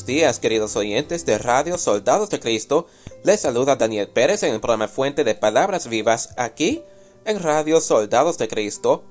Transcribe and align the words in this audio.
Buenos 0.00 0.16
días, 0.16 0.38
queridos 0.38 0.76
oyentes 0.76 1.26
de 1.26 1.36
Radio 1.36 1.76
Soldados 1.76 2.30
de 2.30 2.40
Cristo. 2.40 2.86
Les 3.22 3.38
saluda 3.38 3.76
Daniel 3.76 4.08
Pérez 4.08 4.42
en 4.42 4.54
el 4.54 4.60
programa 4.60 4.88
Fuente 4.88 5.24
de 5.24 5.34
Palabras 5.34 5.88
Vivas 5.88 6.30
aquí 6.38 6.82
en 7.26 7.38
Radio 7.38 7.82
Soldados 7.82 8.38
de 8.38 8.48
Cristo. 8.48 9.04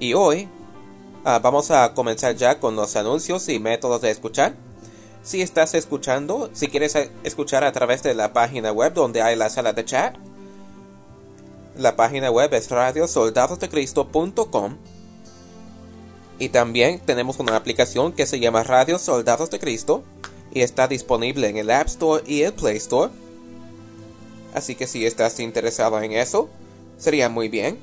Y 0.00 0.14
hoy 0.14 0.48
ah, 1.24 1.38
vamos 1.40 1.70
a 1.70 1.94
comenzar 1.94 2.34
ya 2.34 2.58
con 2.58 2.74
los 2.74 2.96
anuncios 2.96 3.48
y 3.48 3.60
métodos 3.60 4.00
de 4.00 4.10
escuchar. 4.10 4.56
Si 5.22 5.40
estás 5.40 5.74
escuchando, 5.74 6.50
si 6.52 6.66
quieres 6.66 6.96
escuchar 7.22 7.62
a 7.62 7.70
través 7.70 8.02
de 8.02 8.14
la 8.14 8.32
página 8.32 8.72
web 8.72 8.92
donde 8.92 9.22
hay 9.22 9.36
la 9.36 9.50
sala 9.50 9.72
de 9.72 9.84
chat, 9.84 10.16
la 11.76 11.94
página 11.94 12.32
web 12.32 12.52
es 12.54 12.72
radiosoldadosdecristo.com 12.72 14.78
y 16.38 16.50
también 16.50 17.00
tenemos 17.00 17.38
una 17.38 17.56
aplicación 17.56 18.12
que 18.12 18.26
se 18.26 18.38
llama 18.40 18.62
Radio 18.62 18.98
Soldados 18.98 19.50
de 19.50 19.58
Cristo 19.58 20.04
y 20.52 20.60
está 20.60 20.86
disponible 20.88 21.48
en 21.48 21.56
el 21.56 21.70
App 21.70 21.86
Store 21.86 22.22
y 22.26 22.42
el 22.42 22.52
Play 22.52 22.76
Store. 22.76 23.12
Así 24.54 24.74
que 24.74 24.86
si 24.86 25.04
estás 25.06 25.40
interesado 25.40 26.00
en 26.00 26.12
eso, 26.12 26.48
sería 26.98 27.28
muy 27.28 27.48
bien. 27.48 27.78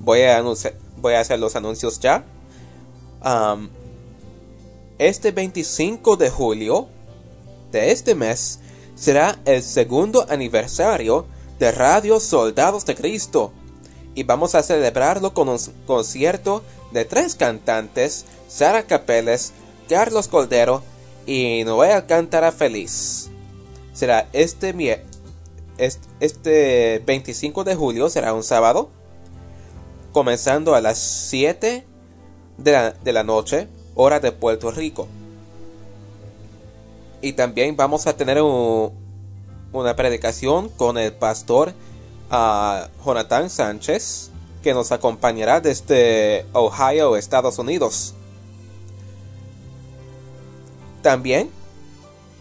Voy 0.00 0.22
a, 0.22 0.42
voy 0.96 1.14
a 1.14 1.20
hacer 1.20 1.38
los 1.38 1.56
anuncios 1.56 2.00
ya. 2.00 2.24
este 4.98 5.32
25 5.32 6.16
de 6.16 6.30
julio 6.30 6.88
de 7.72 7.90
este 7.90 8.14
mes 8.14 8.60
será 8.94 9.38
el 9.44 9.62
segundo 9.62 10.26
aniversario 10.28 11.26
de 11.58 11.72
Radio 11.72 12.20
Soldados 12.20 12.86
de 12.86 12.94
Cristo 12.94 13.52
y 14.14 14.22
vamos 14.22 14.54
a 14.54 14.62
celebrarlo 14.62 15.34
con 15.34 15.48
un 15.48 15.58
concierto 15.86 16.62
de 16.92 17.04
tres 17.04 17.34
cantantes, 17.34 18.24
Sara 18.48 18.84
Capeles, 18.84 19.52
Carlos 19.88 20.28
Coldero 20.28 20.82
y 21.26 21.62
Noé 21.64 21.92
Alcántara 21.92 22.52
Feliz. 22.52 23.30
Será 23.92 24.28
este, 24.32 24.72
este 25.78 27.02
25 27.04 27.64
de 27.64 27.74
julio 27.74 28.08
será 28.08 28.32
un 28.32 28.42
sábado, 28.42 28.90
comenzando 30.12 30.74
a 30.74 30.80
las 30.80 30.98
7 30.98 31.86
de 32.58 33.12
la, 33.12 33.22
noche, 33.24 33.68
hora 33.94 34.20
de 34.20 34.32
Puerto 34.32 34.70
Rico. 34.70 35.08
Y 37.20 37.32
también 37.32 37.76
vamos 37.76 38.06
a 38.06 38.16
tener 38.16 38.40
una 38.42 39.96
predicación 39.96 40.68
con 40.68 40.98
el 40.98 41.12
pastor 41.12 41.72
uh, 42.30 43.04
Jonathan 43.04 43.50
Sánchez, 43.50 44.30
que 44.62 44.74
nos 44.74 44.92
acompañará 44.92 45.60
desde 45.60 46.46
Ohio, 46.52 47.16
Estados 47.16 47.58
Unidos. 47.58 48.14
También 51.02 51.50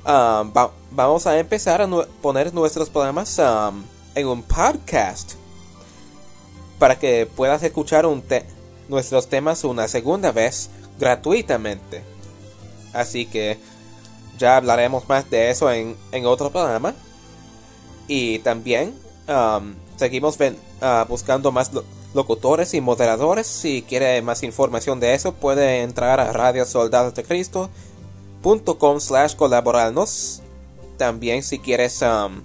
Um, 0.06 0.51
vamos 0.95 1.28
a 1.28 1.38
empezar 1.40 1.81
a 1.81 1.88
poner 2.22 2.54
nuestros 2.54 2.90
programas 2.90 3.40
um, 3.40 3.84
en 4.16 4.28
un 4.28 4.44
podcast 4.44 5.34
para 6.80 6.98
que 6.98 7.25
puedas 7.25 7.63
escuchar 7.63 8.06
nuestros 8.88 9.28
temas 9.28 9.63
una 9.63 9.88
segunda 9.88 10.31
vez 10.31 10.69
gratuitamente. 11.00 12.04
Así 12.94 13.25
que 13.25 13.57
ya 14.38 14.57
hablaremos 14.57 15.07
más 15.07 15.30
de 15.30 15.50
eso 15.50 15.72
en, 15.72 15.95
otro 16.25 16.51
programa. 16.51 16.94
Y 18.07 18.39
también 18.39 18.94
um, 19.28 19.74
seguimos 19.96 20.38
uh, 20.39 21.07
buscando 21.07 21.51
más 21.51 21.72
locutores 22.13 22.74
y 22.74 22.81
moderadores. 22.81 23.48
Si 23.48 23.81
quiere 23.81 24.22
más 24.22 24.44
información 24.44 25.00
de 25.00 25.13
eso, 25.13 25.34
puede 25.34 25.81
entrar 25.81 26.19
a 26.19 26.34
Radio 26.34 26.66
Soldados 26.66 27.16
de 27.16 27.24
Cristo 27.24 27.69
com 28.78 29.00
slash 29.00 29.36
colaborarnos. 29.36 30.42
También 30.98 31.44
si 31.44 31.60
quieres 31.60 32.01
um, 32.01 32.42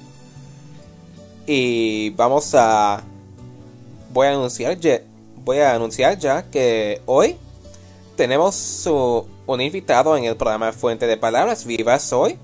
Y 1.47 2.11
vamos 2.11 2.55
a... 2.55 3.03
Voy 4.13 4.29
a 4.29 4.31
anunciar 4.31 4.79
ya, 4.79 5.01
voy 5.37 5.59
a 5.59 5.75
anunciar 5.75 6.17
ya 6.19 6.49
que 6.51 7.01
hoy 7.07 7.37
tenemos 8.15 8.87
un 9.47 9.61
invitado 9.61 10.17
en 10.17 10.25
el 10.25 10.37
programa 10.37 10.73
Fuente 10.73 11.07
de 11.07 11.17
Palabras 11.17 11.65
Vivas 11.65 12.13
hoy. 12.13 12.39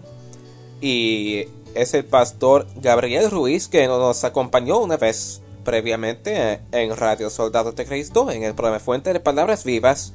Y 0.80 1.44
es 1.74 1.94
el 1.94 2.04
pastor 2.04 2.66
Gabriel 2.76 3.30
Ruiz 3.30 3.68
que 3.68 3.86
nos 3.86 4.24
acompañó 4.24 4.80
una 4.80 4.96
vez 4.96 5.42
previamente 5.68 6.60
en 6.72 6.96
Radio 6.96 7.28
Soldados 7.28 7.76
de 7.76 7.84
Cristo, 7.84 8.30
en 8.30 8.42
el 8.42 8.54
programa 8.54 8.80
Fuente 8.80 9.12
de 9.12 9.20
Palabras 9.20 9.64
Vivas. 9.64 10.14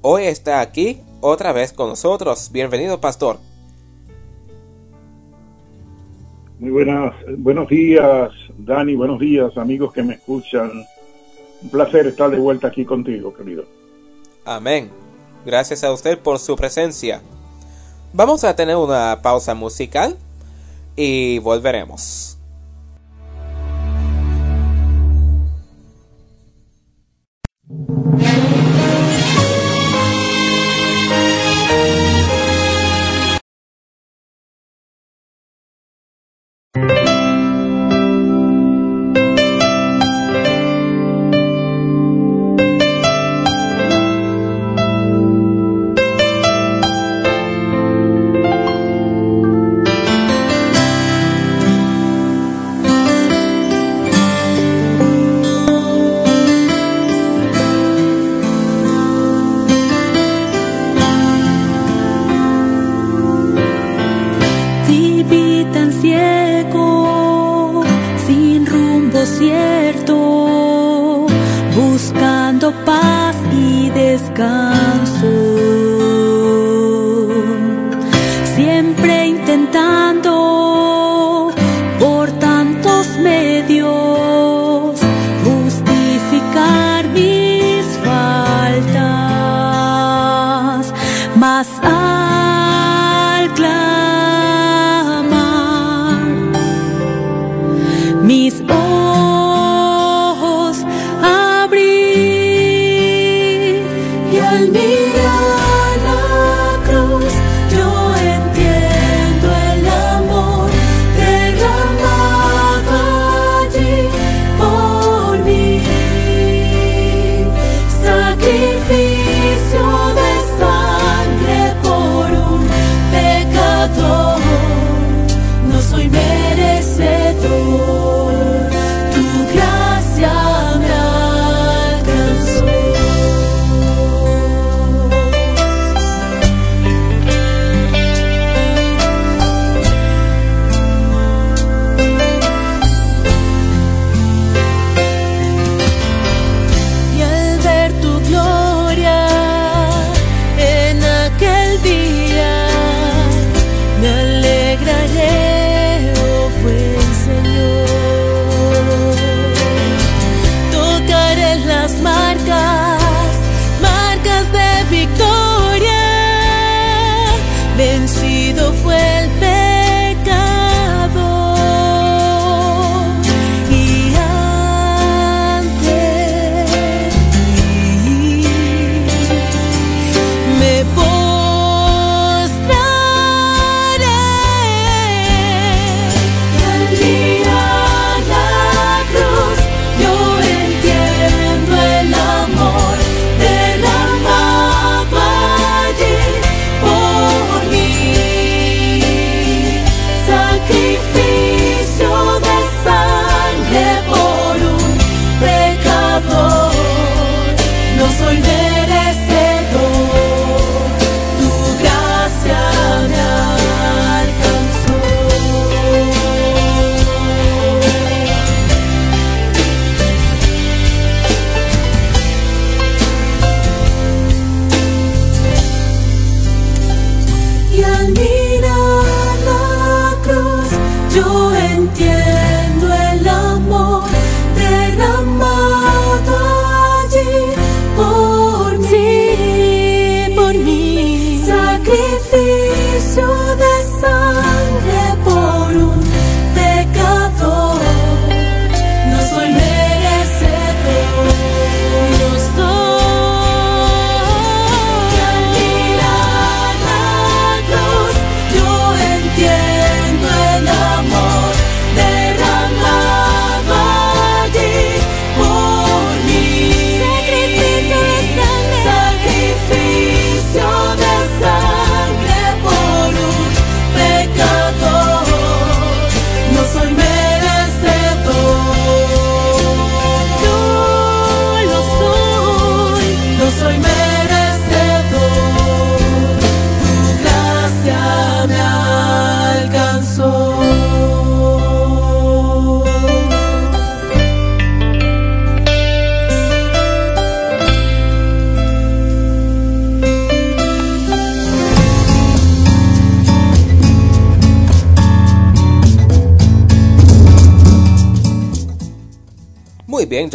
Hoy 0.00 0.24
está 0.24 0.60
aquí 0.60 1.02
otra 1.20 1.52
vez 1.52 1.72
con 1.72 1.90
nosotros. 1.90 2.50
Bienvenido, 2.50 3.00
pastor. 3.00 3.38
Muy 6.58 6.70
buenas, 6.70 7.14
buenos 7.38 7.68
días, 7.68 8.32
Dani, 8.58 8.96
buenos 8.96 9.20
días, 9.20 9.56
amigos 9.56 9.92
que 9.92 10.02
me 10.02 10.14
escuchan. 10.14 10.84
Un 11.62 11.70
placer 11.70 12.08
estar 12.08 12.28
de 12.32 12.38
vuelta 12.38 12.66
aquí 12.66 12.84
contigo, 12.84 13.32
querido. 13.32 13.64
Amén. 14.44 14.90
Gracias 15.46 15.84
a 15.84 15.92
usted 15.92 16.18
por 16.18 16.40
su 16.40 16.56
presencia. 16.56 17.22
Vamos 18.12 18.42
a 18.42 18.56
tener 18.56 18.74
una 18.74 19.20
pausa 19.22 19.54
musical 19.54 20.16
y 20.96 21.38
volveremos. 21.38 22.31
Yeah. 27.72 28.41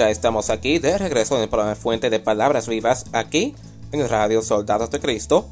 Estamos 0.10 0.50
aquí 0.50 0.80
de 0.80 0.98
regreso 0.98 1.36
en 1.36 1.44
el 1.44 1.50
programa 1.50 1.76
Fuente 1.76 2.10
de 2.10 2.20
Palabras 2.20 2.68
Vivas 2.68 3.06
aquí 3.14 3.56
en 3.92 4.08
Radio 4.08 4.42
Soldados 4.42 4.92
de 4.92 5.00
Cristo. 5.00 5.48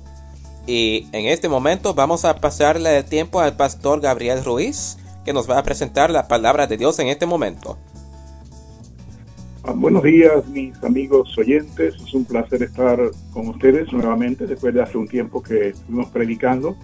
Y 0.68 1.08
en 1.12 1.28
este 1.28 1.50
momento 1.50 1.94
vamos 1.94 2.26
a 2.26 2.36
pasarle 2.38 2.98
el 2.98 3.06
tiempo 3.06 3.40
al 3.40 3.56
pastor 3.56 4.02
Gabriel 4.02 4.44
Ruiz, 4.44 4.98
que 5.24 5.34
nos 5.34 5.50
va 5.50 5.60
a 5.60 5.64
presentar 5.64 6.10
la 6.10 6.28
palabra 6.28 6.68
de 6.68 6.78
Dios 6.78 6.98
en 7.00 7.08
este 7.08 7.26
momento. 7.26 7.78
Ah, 9.64 9.74
buenos 9.76 10.04
días, 10.04 10.48
mis 10.48 10.76
amigos 10.84 11.36
oyentes. 11.38 11.96
Es 11.96 12.14
un 12.14 12.26
placer 12.26 12.64
estar 12.64 13.00
con 13.32 13.48
ustedes 13.50 13.92
nuevamente 13.92 14.46
después 14.46 14.74
de 14.74 14.82
hace 14.82 14.98
un 14.98 15.08
tiempo 15.08 15.42
que 15.42 15.70
estuvimos 15.70 16.10
predicando. 16.10 16.76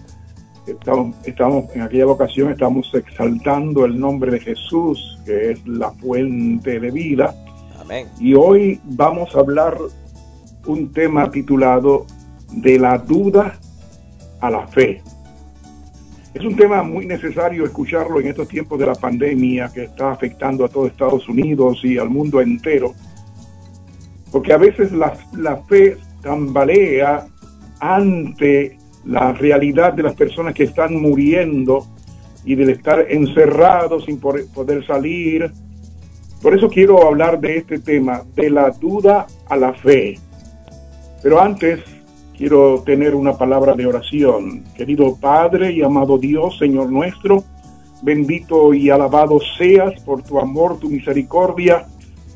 Estamos, 0.66 1.16
estamos, 1.24 1.64
en 1.74 1.82
aquella 1.82 2.06
ocasión 2.06 2.52
estamos 2.52 2.92
exaltando 2.94 3.84
el 3.84 3.98
nombre 3.98 4.30
de 4.30 4.40
Jesús, 4.40 5.18
que 5.24 5.52
es 5.52 5.66
la 5.66 5.90
fuente 5.92 6.78
de 6.78 6.90
vida. 6.90 7.34
Y 8.18 8.34
hoy 8.34 8.80
vamos 8.84 9.34
a 9.34 9.40
hablar 9.40 9.76
un 10.66 10.92
tema 10.92 11.30
titulado 11.30 12.06
De 12.50 12.78
la 12.78 12.98
duda 12.98 13.58
a 14.40 14.50
la 14.50 14.66
fe. 14.66 15.02
Es 16.32 16.44
un 16.44 16.56
tema 16.56 16.82
muy 16.82 17.06
necesario 17.06 17.64
escucharlo 17.64 18.20
en 18.20 18.28
estos 18.28 18.48
tiempos 18.48 18.78
de 18.78 18.86
la 18.86 18.94
pandemia 18.94 19.70
que 19.72 19.84
está 19.84 20.12
afectando 20.12 20.64
a 20.64 20.68
todo 20.68 20.86
Estados 20.86 21.28
Unidos 21.28 21.80
y 21.84 21.98
al 21.98 22.08
mundo 22.08 22.40
entero, 22.40 22.94
porque 24.30 24.54
a 24.54 24.56
veces 24.56 24.92
la, 24.92 25.12
la 25.36 25.58
fe 25.64 25.98
tambalea 26.22 27.26
ante 27.80 28.78
la 29.04 29.32
realidad 29.32 29.92
de 29.92 30.04
las 30.04 30.14
personas 30.14 30.54
que 30.54 30.64
están 30.64 30.96
muriendo 30.96 31.86
y 32.44 32.54
del 32.54 32.70
estar 32.70 33.06
encerrados 33.10 34.06
sin 34.06 34.18
poder 34.18 34.86
salir. 34.86 35.52
Por 36.42 36.56
eso 36.56 36.68
quiero 36.68 37.06
hablar 37.06 37.40
de 37.40 37.58
este 37.58 37.78
tema, 37.78 38.22
de 38.34 38.50
la 38.50 38.70
duda 38.70 39.28
a 39.48 39.56
la 39.56 39.72
fe. 39.74 40.18
Pero 41.22 41.40
antes 41.40 41.80
quiero 42.36 42.82
tener 42.84 43.14
una 43.14 43.38
palabra 43.38 43.74
de 43.74 43.86
oración. 43.86 44.64
Querido 44.76 45.16
Padre 45.20 45.70
y 45.70 45.82
amado 45.82 46.18
Dios, 46.18 46.58
Señor 46.58 46.90
nuestro, 46.90 47.44
bendito 48.02 48.74
y 48.74 48.90
alabado 48.90 49.38
seas 49.56 50.00
por 50.00 50.24
tu 50.24 50.40
amor, 50.40 50.80
tu 50.80 50.90
misericordia. 50.90 51.86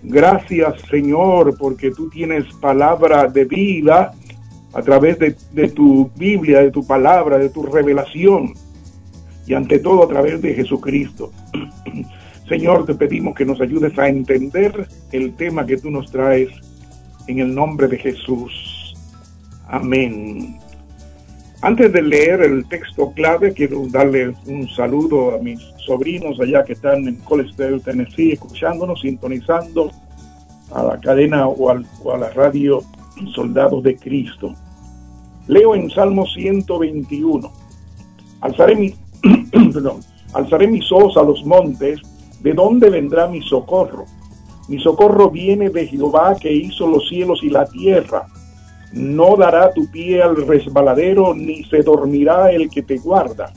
Gracias, 0.05 0.81
Señor, 0.89 1.59
porque 1.59 1.91
tú 1.91 2.09
tienes 2.09 2.45
palabra 2.61 3.27
de 3.27 3.45
vida 3.45 4.13
a 4.73 4.83
través 4.83 5.19
de, 5.19 5.35
de, 5.53 5.69
tu 5.69 6.13
Biblia, 6.15 6.61
de 6.61 6.71
tu 6.71 6.87
palabra, 6.87 7.39
de 7.39 7.49
tu 7.49 7.65
revelación 7.65 8.53
y 9.49 9.55
ante 9.55 9.81
todo 9.81 10.05
a 10.05 10.09
través 10.09 10.41
de 10.41 10.55
Jesucristo. 10.55 11.33
Señor, 12.49 12.87
te 12.87 12.95
pedimos 12.95 13.35
que 13.35 13.45
nos 13.45 13.61
ayudes 13.61 13.99
a 13.99 14.09
entender 14.09 14.89
el 15.13 15.35
tema 15.35 15.67
que 15.67 15.79
tú 15.79 15.91
nos 15.91 16.11
traes 16.13 16.49
en 17.27 17.41
el 17.41 17.55
nombre 17.55 17.89
de 17.89 17.99
Jesús. 17.99 18.95
Amén. 19.69 20.59
Antes 21.63 21.93
de 21.93 22.03
leer 22.03 22.43
el 22.43 22.69
texto 22.69 23.13
clave, 23.13 23.53
quiero 23.53 23.89
darle 23.89 24.33
un 24.47 24.69
saludo 24.69 25.35
a 25.35 25.39
mis 25.39 25.61
sobrinos 25.85 26.39
allá 26.39 26.63
que 26.63 26.75
están 26.75 27.09
en 27.09 27.17
Collegeville, 27.17 27.81
Tennessee, 27.81 28.33
escuchándonos, 28.33 29.01
sintonizando 29.01 29.91
a 30.73 30.83
la 30.85 31.01
cadena 31.01 31.49
o, 31.49 31.71
al, 31.71 31.85
a 32.13 32.17
la 32.19 32.31
radio 32.31 32.81
Soldados 33.35 33.83
de 33.83 33.97
Cristo. 33.97 34.55
Leo 35.49 35.75
en 35.75 35.91
Salmo 35.91 36.27
121. 36.27 37.53
Alzaré, 38.41 38.77
mi, 38.77 38.95
alzaré 40.35 40.69
mis 40.69 40.93
ojos 40.93 41.17
a 41.17 41.23
los 41.23 41.45
montes, 41.45 42.01
¿de 42.47 42.55
dónde 42.55 42.91
vendrá 42.91 43.27
mi 43.27 43.43
socorro? 43.43 44.05
Mi 44.69 44.79
socorro 44.79 45.31
viene 45.31 45.69
de 45.69 45.85
Jehová 45.89 46.37
que 46.41 46.53
hizo 46.53 46.87
los 46.87 47.09
cielos 47.09 47.41
y 47.43 47.51
la 47.51 47.67
tierra. 47.67 48.29
No 48.93 49.35
dará 49.35 49.73
tu 49.73 49.91
pie 49.91 50.23
al 50.23 50.47
resbaladero, 50.47 51.35
ni 51.35 51.65
se 51.65 51.83
dormirá 51.83 52.53
el 52.53 52.71
que 52.71 52.85
te 52.85 52.99
guarda. 52.99 53.53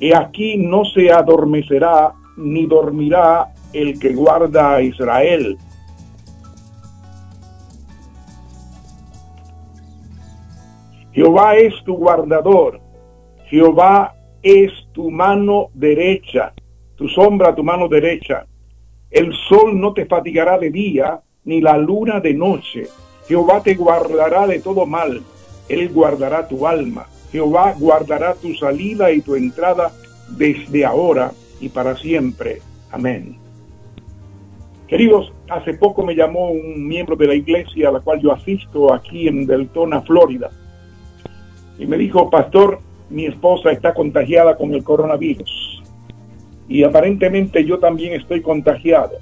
He 0.00 0.16
aquí 0.16 0.56
no 0.56 0.86
se 0.86 1.12
adormecerá, 1.12 2.14
ni 2.38 2.64
dormirá 2.64 3.52
el 3.74 3.98
que 3.98 4.14
guarda 4.14 4.76
a 4.76 4.80
Israel. 4.80 5.58
Jehová 11.12 11.56
es 11.56 11.74
tu 11.84 11.94
guardador, 11.94 12.80
Jehová 13.50 14.14
es 14.42 14.72
tu 14.94 15.10
mano 15.10 15.68
derecha, 15.74 16.54
tu 16.96 17.08
sombra, 17.08 17.54
tu 17.54 17.62
mano 17.62 17.88
derecha. 17.88 18.46
El 19.10 19.32
sol 19.48 19.78
no 19.80 19.92
te 19.92 20.06
fatigará 20.06 20.58
de 20.58 20.70
día, 20.70 21.20
ni 21.44 21.60
la 21.60 21.76
luna 21.76 22.20
de 22.20 22.34
noche. 22.34 22.88
Jehová 23.26 23.62
te 23.62 23.74
guardará 23.74 24.46
de 24.46 24.60
todo 24.60 24.86
mal, 24.86 25.22
Él 25.68 25.88
guardará 25.90 26.46
tu 26.48 26.66
alma. 26.66 27.06
Jehová 27.32 27.74
guardará 27.78 28.34
tu 28.34 28.54
salida 28.54 29.10
y 29.10 29.20
tu 29.20 29.34
entrada 29.34 29.92
desde 30.30 30.84
ahora 30.84 31.32
y 31.60 31.68
para 31.68 31.96
siempre. 31.96 32.60
Amén. 32.90 33.38
Queridos, 34.86 35.32
hace 35.48 35.74
poco 35.74 36.04
me 36.04 36.14
llamó 36.14 36.50
un 36.50 36.86
miembro 36.86 37.16
de 37.16 37.26
la 37.26 37.34
iglesia 37.34 37.88
a 37.88 37.92
la 37.92 38.00
cual 38.00 38.20
yo 38.20 38.32
asisto 38.32 38.92
aquí 38.92 39.26
en 39.26 39.46
Deltona, 39.46 40.02
Florida, 40.02 40.50
y 41.78 41.86
me 41.86 41.96
dijo, 41.96 42.30
pastor, 42.30 42.78
mi 43.10 43.26
esposa 43.26 43.72
está 43.72 43.94
contagiada 43.94 44.56
con 44.56 44.74
el 44.74 44.84
coronavirus 44.84 45.73
y 46.68 46.82
aparentemente 46.82 47.64
yo 47.64 47.78
también 47.78 48.14
estoy 48.14 48.40
contagiado. 48.40 49.18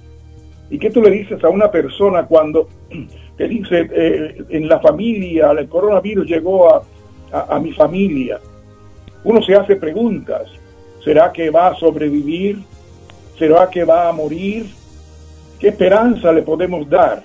¿Y 0.71 0.79
qué 0.79 0.91
tú 0.91 1.03
le 1.03 1.11
dices 1.11 1.43
a 1.45 1.49
una 1.49 1.71
persona 1.71 2.25
cuando 2.27 2.69
te 3.37 3.49
dice, 3.49 3.89
eh, 3.93 4.45
en 4.49 4.69
la 4.69 4.81
familia, 4.81 5.51
el 5.51 5.69
coronavirus 5.69 6.27
llegó 6.27 6.75
a, 6.75 6.83
a, 7.33 7.57
a 7.57 7.61
mi 7.61 7.73
familia? 7.73 8.41
Uno 9.25 9.43
se 9.43 9.55
hace 9.55 9.77
preguntas. 9.77 10.49
¿Será 11.05 11.33
que 11.33 11.51
va 11.51 11.69
a 11.69 11.75
sobrevivir? 11.75 12.61
¿Será 13.39 13.69
que 13.69 13.85
va 13.85 14.09
a 14.09 14.13
morir? 14.13 14.67
¿Qué 15.59 15.69
esperanza 15.69 16.33
le 16.33 16.43
podemos 16.43 16.89
dar? 16.89 17.23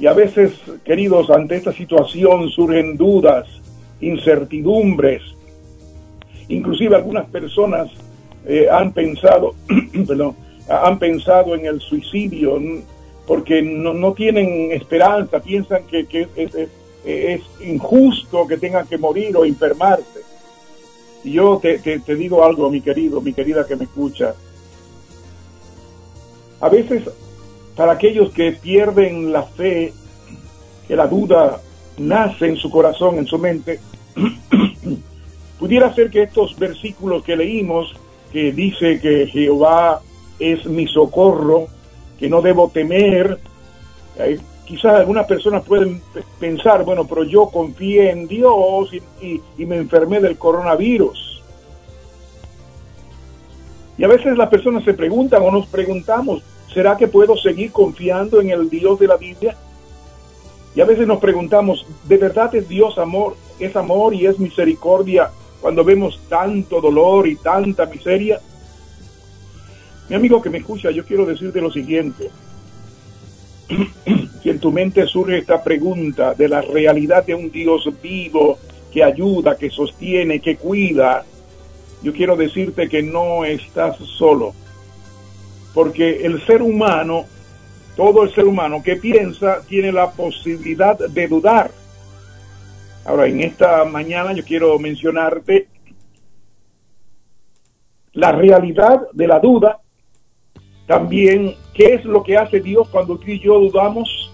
Y 0.00 0.06
a 0.06 0.12
veces, 0.14 0.52
queridos, 0.84 1.30
ante 1.30 1.56
esta 1.56 1.72
situación 1.72 2.48
surgen 2.48 2.96
dudas, 2.96 3.46
incertidumbres. 4.00 5.22
Inclusive 6.48 6.96
algunas 6.96 7.28
personas 7.28 7.90
eh, 8.46 8.68
han 8.70 8.92
pensado, 8.92 9.54
perdón, 10.06 10.36
han 10.68 10.98
pensado 10.98 11.54
en 11.54 11.66
el 11.66 11.80
suicidio 11.80 12.58
porque 13.26 13.62
no, 13.62 13.94
no 13.94 14.12
tienen 14.12 14.72
esperanza, 14.72 15.40
piensan 15.40 15.84
que, 15.86 16.06
que 16.06 16.28
es, 16.36 16.54
es, 17.04 17.40
injusto 17.60 18.46
que 18.46 18.58
tengan 18.58 18.86
que 18.86 18.98
morir 18.98 19.36
o 19.36 19.44
enfermarse. 19.44 20.20
Y 21.24 21.32
yo 21.32 21.58
te, 21.62 21.78
te, 21.78 22.00
te 22.00 22.14
digo 22.14 22.44
algo, 22.44 22.70
mi 22.70 22.80
querido, 22.80 23.20
mi 23.20 23.32
querida 23.32 23.66
que 23.66 23.76
me 23.76 23.84
escucha. 23.84 24.34
A 26.60 26.68
veces, 26.68 27.04
para 27.76 27.92
aquellos 27.92 28.32
que 28.32 28.52
pierden 28.52 29.32
la 29.32 29.44
fe, 29.44 29.92
que 30.86 30.96
la 30.96 31.06
duda 31.06 31.60
nace 31.98 32.46
en 32.46 32.56
su 32.56 32.70
corazón, 32.70 33.18
en 33.18 33.26
su 33.26 33.38
mente, 33.38 33.80
pudiera 35.58 35.94
ser 35.94 36.10
que 36.10 36.22
estos 36.22 36.58
versículos 36.58 37.22
que 37.22 37.36
leímos, 37.36 37.94
que 38.32 38.52
dice 38.52 38.98
que 39.00 39.26
Jehová 39.26 40.00
es 40.38 40.64
mi 40.66 40.86
socorro, 40.86 41.66
que 42.18 42.28
no 42.28 42.40
debo 42.40 42.70
temer, 42.70 43.38
quizás 44.64 44.94
algunas 44.94 45.26
personas 45.26 45.62
pueden 45.64 46.00
pensar, 46.40 46.84
bueno, 46.84 47.06
pero 47.06 47.24
yo 47.24 47.46
confié 47.48 48.10
en 48.10 48.26
Dios 48.26 48.90
y, 49.20 49.40
y 49.58 49.66
me 49.66 49.76
enfermé 49.76 50.20
del 50.20 50.38
coronavirus. 50.38 51.42
Y 53.98 54.04
a 54.04 54.08
veces 54.08 54.36
las 54.38 54.48
personas 54.48 54.84
se 54.84 54.94
preguntan 54.94 55.42
o 55.42 55.50
nos 55.50 55.66
preguntamos, 55.66 56.42
¿será 56.72 56.96
que 56.96 57.08
puedo 57.08 57.36
seguir 57.36 57.70
confiando 57.70 58.40
en 58.40 58.50
el 58.50 58.70
Dios 58.70 58.98
de 58.98 59.06
la 59.06 59.16
Biblia? 59.16 59.56
Y 60.74 60.80
a 60.80 60.86
veces 60.86 61.06
nos 61.06 61.18
preguntamos, 61.18 61.86
¿de 62.04 62.16
verdad 62.16 62.54
es 62.54 62.66
Dios 62.66 62.96
amor? 62.96 63.36
¿Es 63.58 63.76
amor 63.76 64.14
y 64.14 64.26
es 64.26 64.38
misericordia 64.38 65.30
cuando 65.62 65.84
vemos 65.84 66.20
tanto 66.28 66.80
dolor 66.80 67.26
y 67.26 67.36
tanta 67.36 67.86
miseria? 67.86 68.38
Mi 70.10 70.16
amigo 70.16 70.42
que 70.42 70.50
me 70.50 70.58
escucha, 70.58 70.90
yo 70.90 71.06
quiero 71.06 71.24
decirte 71.24 71.60
lo 71.60 71.72
siguiente. 71.72 72.30
si 74.42 74.50
en 74.50 74.58
tu 74.58 74.70
mente 74.70 75.06
surge 75.06 75.38
esta 75.38 75.62
pregunta 75.62 76.34
de 76.34 76.48
la 76.48 76.60
realidad 76.60 77.24
de 77.24 77.34
un 77.34 77.50
Dios 77.50 77.88
vivo 78.02 78.58
que 78.92 79.02
ayuda, 79.02 79.56
que 79.56 79.70
sostiene, 79.70 80.40
que 80.40 80.56
cuida, 80.56 81.24
yo 82.02 82.12
quiero 82.12 82.36
decirte 82.36 82.88
que 82.88 83.02
no 83.02 83.44
estás 83.44 83.96
solo. 83.96 84.52
Porque 85.72 86.26
el 86.26 86.44
ser 86.44 86.60
humano 86.60 87.24
todo 87.96 88.22
el 88.22 88.34
ser 88.34 88.46
humano 88.46 88.82
que 88.82 88.96
piensa 88.96 89.60
tiene 89.68 89.92
la 89.92 90.10
posibilidad 90.10 90.98
de 90.98 91.28
dudar. 91.28 91.70
Ahora, 93.04 93.26
en 93.26 93.40
esta 93.40 93.84
mañana 93.84 94.32
yo 94.32 94.44
quiero 94.44 94.78
mencionarte 94.78 95.68
la 98.12 98.32
realidad 98.32 99.08
de 99.12 99.26
la 99.26 99.40
duda, 99.40 99.80
también 100.86 101.54
qué 101.74 101.94
es 101.94 102.04
lo 102.04 102.22
que 102.22 102.36
hace 102.36 102.60
Dios 102.60 102.88
cuando 102.88 103.18
tú 103.18 103.28
y 103.28 103.40
yo 103.40 103.58
dudamos. 103.58 104.32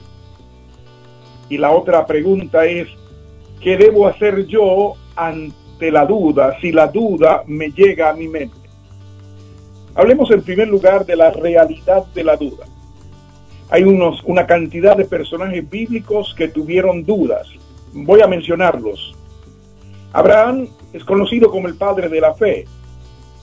Y 1.48 1.56
la 1.56 1.70
otra 1.70 2.04
pregunta 2.06 2.66
es, 2.66 2.88
¿qué 3.60 3.76
debo 3.76 4.06
hacer 4.06 4.46
yo 4.46 4.94
ante 5.16 5.90
la 5.90 6.04
duda 6.04 6.58
si 6.60 6.72
la 6.72 6.88
duda 6.88 7.42
me 7.46 7.70
llega 7.70 8.10
a 8.10 8.14
mi 8.14 8.28
mente? 8.28 8.56
Hablemos 9.94 10.30
en 10.30 10.42
primer 10.42 10.68
lugar 10.68 11.06
de 11.06 11.16
la 11.16 11.30
realidad 11.30 12.04
de 12.14 12.24
la 12.24 12.36
duda 12.36 12.66
hay 13.70 13.84
unos, 13.84 14.22
una 14.24 14.46
cantidad 14.46 14.96
de 14.96 15.04
personajes 15.04 15.68
bíblicos 15.68 16.34
que 16.36 16.48
tuvieron 16.48 17.04
dudas. 17.04 17.46
Voy 17.92 18.20
a 18.20 18.26
mencionarlos. 18.26 19.14
Abraham 20.12 20.68
es 20.92 21.04
conocido 21.04 21.50
como 21.50 21.68
el 21.68 21.74
padre 21.74 22.08
de 22.08 22.20
la 22.20 22.34
fe, 22.34 22.64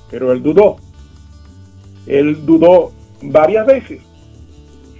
pero 0.10 0.32
él 0.32 0.42
dudó. 0.42 0.78
Él 2.08 2.46
dudó 2.46 2.92
varias 3.22 3.66
veces. 3.66 4.02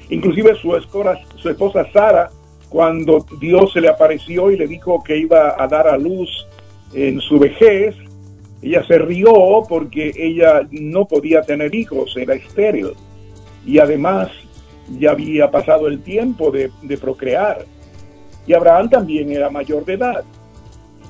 Inclusive 0.10 0.56
su 0.56 0.76
esposa, 0.76 1.20
su 1.36 1.50
esposa 1.50 1.86
Sara, 1.92 2.30
cuando 2.70 3.26
Dios 3.40 3.74
se 3.74 3.82
le 3.82 3.90
apareció 3.90 4.52
y 4.52 4.58
le 4.58 4.68
dijo 4.68 5.04
que 5.04 5.18
iba 5.18 5.56
a 5.62 5.68
dar 5.68 5.88
a 5.88 5.98
luz 5.98 6.46
en 6.94 7.20
su 7.22 7.40
vejez, 7.40 7.96
ella 8.62 8.86
se 8.86 8.98
rió 8.98 9.64
porque 9.68 10.12
ella 10.16 10.68
no 10.72 11.06
podía 11.06 11.42
tener 11.42 11.74
hijos, 11.74 12.16
era 12.18 12.36
estéril. 12.36 12.94
Y 13.66 13.80
además 13.80 14.30
ya 15.00 15.12
había 15.12 15.50
pasado 15.52 15.88
el 15.88 16.02
tiempo 16.02 16.52
de, 16.52 16.72
de, 16.82 16.98
procrear. 16.98 17.66
Y 18.48 18.54
Abraham 18.54 18.90
también 18.90 19.32
era 19.32 19.50
mayor 19.50 19.86
de 19.86 19.94
edad. 19.94 20.24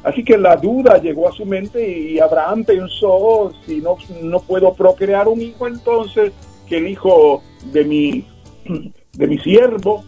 Así 0.03 0.23
que 0.23 0.37
la 0.37 0.55
duda 0.55 0.99
llegó 0.99 1.27
a 1.27 1.31
su 1.31 1.45
mente 1.45 1.85
y 1.87 2.19
Abraham 2.19 2.63
pensó, 2.63 3.51
si 3.65 3.81
no, 3.81 3.97
no 4.21 4.39
puedo 4.39 4.73
procrear 4.73 5.27
un 5.27 5.41
hijo, 5.41 5.67
entonces 5.67 6.31
que 6.67 6.77
el 6.77 6.87
hijo 6.87 7.41
de 7.71 7.83
mi, 7.83 8.27
de 9.13 9.27
mi 9.27 9.39
siervo, 9.39 10.03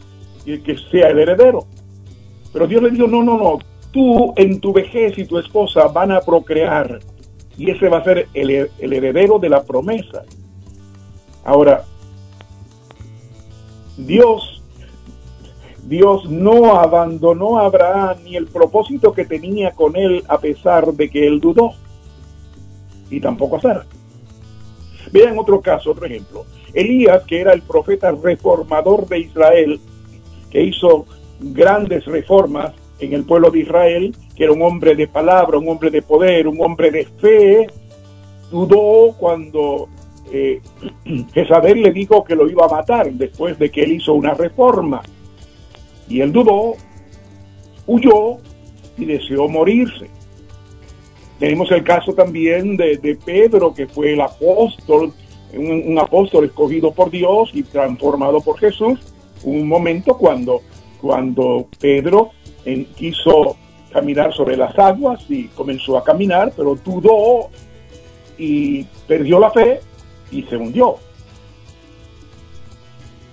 que 0.46 0.78
sea 0.92 1.10
el 1.10 1.20
heredero. 1.20 1.66
Pero 2.54 2.68
Dios 2.68 2.84
le 2.84 2.92
dijo, 2.92 3.08
no, 3.08 3.24
no, 3.24 3.38
no, 3.38 3.60
tú 3.92 4.34
en 4.36 4.60
tu 4.62 4.72
vejez 4.72 5.18
y 5.18 5.26
tu 5.26 5.40
esposa 5.40 5.88
van 5.88 6.12
a 6.12 6.22
procrear 6.22 7.00
y 7.58 7.72
ese 7.72 7.90
va 7.90 7.98
a 7.98 8.04
ser 8.04 8.28
el, 8.34 8.70
el 8.78 8.94
heredero 8.94 9.40
de 9.40 9.50
la 9.50 9.64
promesa. 9.64 10.24
Ahora, 11.44 11.84
Dios, 13.98 14.57
Dios 15.88 16.30
no 16.30 16.76
abandonó 16.78 17.60
a 17.60 17.66
Abraham 17.66 18.18
ni 18.26 18.36
el 18.36 18.48
propósito 18.48 19.14
que 19.14 19.24
tenía 19.24 19.72
con 19.72 19.96
él 19.96 20.22
a 20.28 20.38
pesar 20.38 20.92
de 20.92 21.10
que 21.10 21.26
él 21.26 21.40
dudó. 21.40 21.72
Y 23.10 23.22
tampoco 23.22 23.56
a 23.56 23.62
Sara. 23.62 23.86
Vean 25.14 25.40
otro 25.40 25.62
caso, 25.62 25.92
otro 25.92 26.06
ejemplo. 26.06 26.46
Elías, 26.74 27.24
que 27.24 27.40
era 27.40 27.54
el 27.54 27.62
profeta 27.62 28.12
reformador 28.12 29.08
de 29.08 29.20
Israel, 29.20 29.80
que 30.52 30.62
hizo 30.62 31.06
grandes 31.40 32.06
reformas 32.06 32.74
en 33.00 33.14
el 33.14 33.24
pueblo 33.24 33.50
de 33.50 33.60
Israel, 33.60 34.14
que 34.36 34.44
era 34.44 34.52
un 34.52 34.64
hombre 34.64 34.94
de 34.94 35.08
palabra, 35.08 35.58
un 35.58 35.70
hombre 35.70 35.90
de 35.90 36.02
poder, 36.02 36.50
un 36.50 36.60
hombre 36.60 36.92
de 36.92 37.06
fe, 37.06 37.68
dudó 38.52 39.14
cuando 39.18 39.88
eh, 40.34 40.60
Jezabel 41.34 41.82
le 41.82 41.92
dijo 41.92 42.26
que 42.26 42.36
lo 42.36 42.50
iba 42.50 42.66
a 42.66 42.70
matar 42.70 43.10
después 43.14 43.58
de 43.58 43.72
que 43.72 43.84
él 43.84 43.94
hizo 43.94 44.14
una 44.14 44.34
reforma. 44.34 45.02
Y 46.10 46.22
él 46.22 46.32
dudó, 46.32 46.76
huyó 47.86 48.38
y 48.98 49.06
deseó 49.06 49.48
morirse. 49.48 50.10
Tenemos 51.40 51.72
el 51.72 51.84
caso 51.84 52.14
también 52.14 52.78
de, 52.78 53.18
Pedro, 53.24 53.74
que 53.74 53.88
fue 53.88 54.14
el 54.14 54.22
apóstol, 54.22 55.14
un, 55.54 56.00
apóstol 56.00 56.46
escogido 56.46 56.92
por 56.92 57.12
Dios 57.12 57.52
y 57.54 57.64
transformado 57.64 58.42
por 58.42 58.58
Jesús. 58.58 59.00
Un 59.44 59.68
momento 59.68 60.18
cuando, 60.18 60.62
cuando 61.00 61.68
Pedro 61.80 62.32
quiso 62.96 63.56
caminar 63.92 64.34
sobre 64.34 64.58
las 64.58 64.78
aguas 64.78 65.24
y 65.30 65.46
comenzó 65.50 65.98
a 65.98 66.04
caminar, 66.04 66.52
pero 66.56 66.76
dudó 66.76 67.50
y 68.38 68.84
perdió 69.08 69.40
la 69.40 69.52
fe 69.52 69.80
y 70.32 70.44
se 70.44 70.58
hundió. 70.58 70.98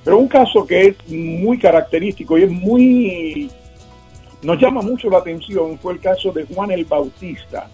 Pero 0.04 0.18
un 0.18 0.28
caso 0.28 0.66
que 0.66 0.88
es 0.88 1.08
muy 1.08 1.58
característico 1.58 2.36
y 2.36 2.42
es 2.42 2.50
muy 2.50 3.50
nos 4.44 4.60
llama 4.60 4.82
mucho 4.82 5.08
la 5.08 5.18
atención 5.18 5.78
fue 5.78 5.94
el 5.94 6.00
caso 6.00 6.30
de 6.30 6.44
Juan 6.44 6.70
el 6.70 6.84
Bautista. 6.84 7.70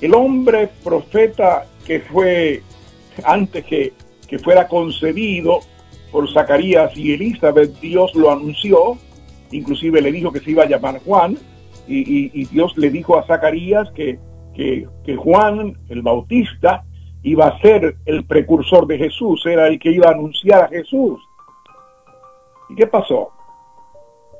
El 0.00 0.14
hombre 0.14 0.70
profeta 0.84 1.66
que 1.84 2.00
fue 2.00 2.62
antes 3.24 3.64
que, 3.64 3.92
que 4.28 4.38
fuera 4.38 4.68
concebido 4.68 5.60
por 6.12 6.32
Zacarías 6.32 6.96
y 6.96 7.12
Elizabeth, 7.12 7.80
Dios 7.80 8.14
lo 8.14 8.30
anunció, 8.30 8.96
inclusive 9.50 10.00
le 10.00 10.12
dijo 10.12 10.30
que 10.32 10.40
se 10.40 10.52
iba 10.52 10.62
a 10.62 10.68
llamar 10.68 11.00
Juan, 11.04 11.36
y, 11.88 12.44
Dios 12.46 12.76
le 12.76 12.90
dijo 12.90 13.18
a 13.18 13.26
Zacarías 13.26 13.90
que, 13.92 14.18
que, 14.54 14.86
que 15.04 15.16
Juan 15.16 15.76
el 15.88 16.02
Bautista 16.02 16.84
iba 17.26 17.48
a 17.48 17.58
ser 17.58 17.96
el 18.04 18.24
precursor 18.24 18.86
de 18.86 18.98
Jesús, 18.98 19.44
era 19.46 19.66
el 19.66 19.80
que 19.80 19.90
iba 19.90 20.06
a 20.08 20.12
anunciar 20.12 20.62
a 20.62 20.68
Jesús. 20.68 21.20
¿Y 22.70 22.76
qué 22.76 22.86
pasó? 22.86 23.32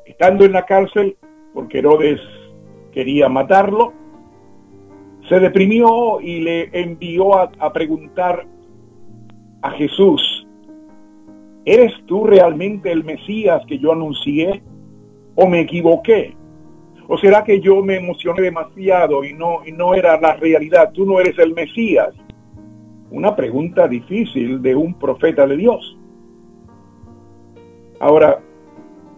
Estando 0.04 0.44
en 0.44 0.52
la 0.52 0.64
cárcel, 0.64 1.16
porque 1.52 1.78
Herodes 1.78 2.20
quería 2.92 3.28
matarlo, 3.28 3.92
se 5.28 5.40
deprimió 5.40 6.20
y 6.20 6.42
le 6.42 6.70
envió 6.80 7.34
a, 7.36 7.72
preguntar 7.72 8.46
a 9.62 9.70
Jesús, 9.72 10.46
¿eres 11.64 11.92
tú 12.06 12.22
realmente 12.22 12.92
el 12.92 13.02
Mesías 13.02 13.62
que 13.66 13.80
yo 13.80 13.90
anuncié 13.90 14.62
o 15.34 15.48
me 15.48 15.62
equivoqué? 15.62 16.36
¿O 17.08 17.18
será 17.18 17.42
que 17.42 17.60
yo 17.60 17.82
me 17.82 17.96
emocioné 17.96 18.42
demasiado 18.42 19.24
y 19.24 19.32
no, 19.32 19.66
y 19.66 19.72
no 19.72 19.92
era 19.92 20.20
la 20.20 20.36
realidad? 20.36 20.92
Tú 20.92 21.04
no 21.04 21.18
eres 21.18 21.36
el 21.40 21.52
Mesías. 21.52 22.14
Una 23.10 23.34
pregunta 23.36 23.86
difícil 23.86 24.60
de 24.62 24.74
un 24.74 24.94
profeta 24.94 25.46
de 25.46 25.56
Dios. 25.56 25.96
Ahora, 28.00 28.40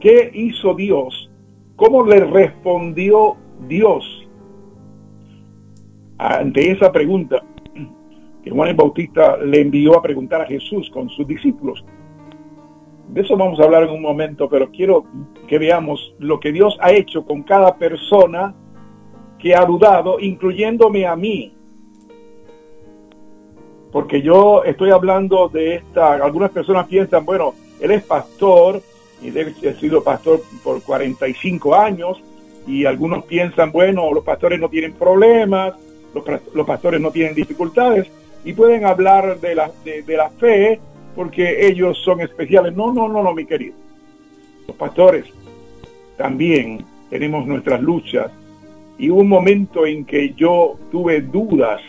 ¿qué 0.00 0.30
hizo 0.34 0.74
Dios? 0.74 1.30
¿Cómo 1.76 2.04
le 2.04 2.20
respondió 2.24 3.36
Dios 3.66 4.28
ante 6.18 6.70
esa 6.72 6.90
pregunta 6.90 7.42
que 8.42 8.50
Juan 8.50 8.70
el 8.70 8.76
Bautista 8.76 9.36
le 9.38 9.60
envió 9.60 9.96
a 9.96 10.02
preguntar 10.02 10.42
a 10.42 10.46
Jesús 10.46 10.90
con 10.90 11.08
sus 11.08 11.26
discípulos. 11.26 11.84
De 13.08 13.22
eso 13.22 13.36
vamos 13.36 13.58
a 13.58 13.64
hablar 13.64 13.84
en 13.84 13.90
un 13.90 14.02
momento, 14.02 14.48
pero 14.48 14.70
quiero 14.70 15.04
que 15.46 15.58
veamos 15.58 16.14
lo 16.18 16.38
que 16.38 16.52
Dios 16.52 16.76
ha 16.80 16.92
hecho 16.92 17.24
con 17.24 17.42
cada 17.42 17.76
persona 17.76 18.54
que 19.38 19.54
ha 19.54 19.64
dudado, 19.64 20.20
incluyéndome 20.20 21.06
a 21.06 21.16
mí. 21.16 21.54
Porque 23.92 24.20
yo 24.20 24.64
estoy 24.64 24.90
hablando 24.90 25.48
de 25.48 25.76
esta, 25.76 26.14
algunas 26.14 26.50
personas 26.50 26.86
piensan, 26.86 27.24
bueno, 27.24 27.54
él 27.80 27.90
es 27.90 28.02
pastor 28.02 28.82
y 29.22 29.30
debe 29.30 29.54
sido 29.74 30.02
pastor 30.02 30.42
por 30.62 30.82
45 30.82 31.74
años 31.74 32.20
y 32.66 32.84
algunos 32.84 33.24
piensan, 33.24 33.72
bueno, 33.72 34.12
los 34.12 34.24
pastores 34.24 34.60
no 34.60 34.68
tienen 34.68 34.92
problemas, 34.92 35.74
los, 36.14 36.66
pastores 36.66 37.00
no 37.00 37.10
tienen 37.10 37.34
dificultades 37.34 38.06
y 38.44 38.52
pueden 38.52 38.84
hablar 38.84 39.40
de 39.40 39.54
la, 39.54 39.70
de, 39.84 40.16
la 40.16 40.30
fe 40.30 40.78
porque 41.16 41.66
ellos 41.66 41.98
son 42.04 42.20
especiales. 42.20 42.76
No, 42.76 42.92
no, 42.92 43.08
no, 43.08 43.22
no, 43.22 43.32
mi 43.32 43.46
querido. 43.46 43.74
Los 44.66 44.76
pastores 44.76 45.24
también 46.16 46.84
tenemos 47.08 47.46
nuestras 47.46 47.80
luchas 47.80 48.30
y 48.98 49.10
hubo 49.10 49.20
un 49.20 49.28
momento 49.28 49.86
en 49.86 50.04
que 50.04 50.34
yo 50.34 50.76
tuve 50.90 51.22
dudas 51.22 51.80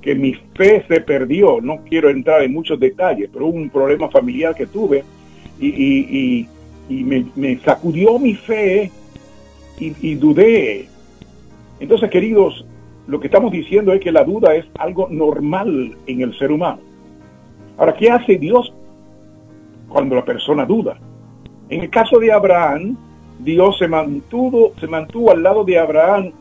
que 0.00 0.14
mi 0.14 0.34
fe 0.54 0.84
se 0.88 1.00
perdió. 1.00 1.60
No 1.60 1.78
quiero 1.88 2.08
entrar 2.10 2.42
en 2.42 2.52
muchos 2.52 2.78
detalles, 2.80 3.28
pero 3.32 3.46
un 3.46 3.70
problema 3.70 4.08
familiar 4.08 4.54
que 4.54 4.66
tuve 4.66 5.04
y, 5.58 6.46
me, 6.88 7.26
me, 7.36 7.58
sacudió 7.58 8.18
mi 8.18 8.34
fe 8.34 8.90
y, 9.78 9.94
y, 10.00 10.14
dudé. 10.14 10.88
Entonces, 11.78 12.10
queridos, 12.10 12.64
lo 13.06 13.20
que 13.20 13.26
estamos 13.28 13.52
diciendo 13.52 13.92
es 13.92 14.00
que 14.00 14.12
la 14.12 14.24
duda 14.24 14.54
es 14.54 14.66
algo 14.78 15.08
normal 15.10 15.96
en 16.06 16.20
el 16.22 16.36
ser 16.38 16.50
humano. 16.50 16.80
Ahora, 17.76 17.94
¿qué 17.94 18.10
hace 18.10 18.36
Dios 18.36 18.72
cuando 19.88 20.14
la 20.14 20.24
persona 20.24 20.64
duda? 20.64 20.98
En 21.68 21.82
el 21.82 21.90
caso 21.90 22.18
de 22.18 22.32
Abraham, 22.32 22.96
Dios 23.38 23.78
se 23.78 23.88
mantuvo, 23.88 24.72
se 24.80 24.86
mantuvo 24.86 25.30
al 25.30 25.42
lado 25.42 25.64
de 25.64 25.78
Abraham 25.78 26.32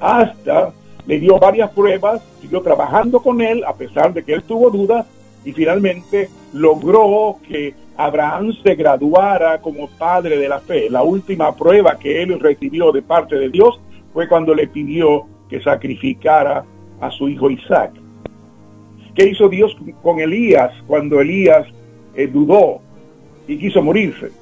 hasta 0.00 0.72
le 1.06 1.18
dio 1.18 1.38
varias 1.38 1.70
pruebas, 1.70 2.22
siguió 2.40 2.62
trabajando 2.62 3.20
con 3.20 3.40
él 3.40 3.62
a 3.64 3.74
pesar 3.74 4.12
de 4.14 4.22
que 4.24 4.32
él 4.32 4.42
tuvo 4.42 4.70
dudas 4.70 5.06
y 5.44 5.52
finalmente 5.52 6.30
logró 6.52 7.36
que 7.46 7.74
Abraham 7.96 8.52
se 8.62 8.74
graduara 8.74 9.60
como 9.60 9.88
padre 9.88 10.38
de 10.38 10.48
la 10.48 10.60
fe. 10.60 10.88
La 10.88 11.02
última 11.02 11.54
prueba 11.54 11.98
que 11.98 12.22
él 12.22 12.40
recibió 12.40 12.90
de 12.92 13.02
parte 13.02 13.36
de 13.36 13.50
Dios 13.50 13.78
fue 14.12 14.28
cuando 14.28 14.54
le 14.54 14.66
pidió 14.66 15.26
que 15.48 15.60
sacrificara 15.60 16.64
a 17.00 17.10
su 17.10 17.28
hijo 17.28 17.50
Isaac. 17.50 17.92
¿Qué 19.14 19.26
hizo 19.26 19.48
Dios 19.48 19.76
con 20.02 20.18
Elías 20.18 20.72
cuando 20.86 21.20
Elías 21.20 21.66
eh, 22.14 22.26
dudó 22.26 22.80
y 23.46 23.58
quiso 23.58 23.82
morirse? 23.82 24.32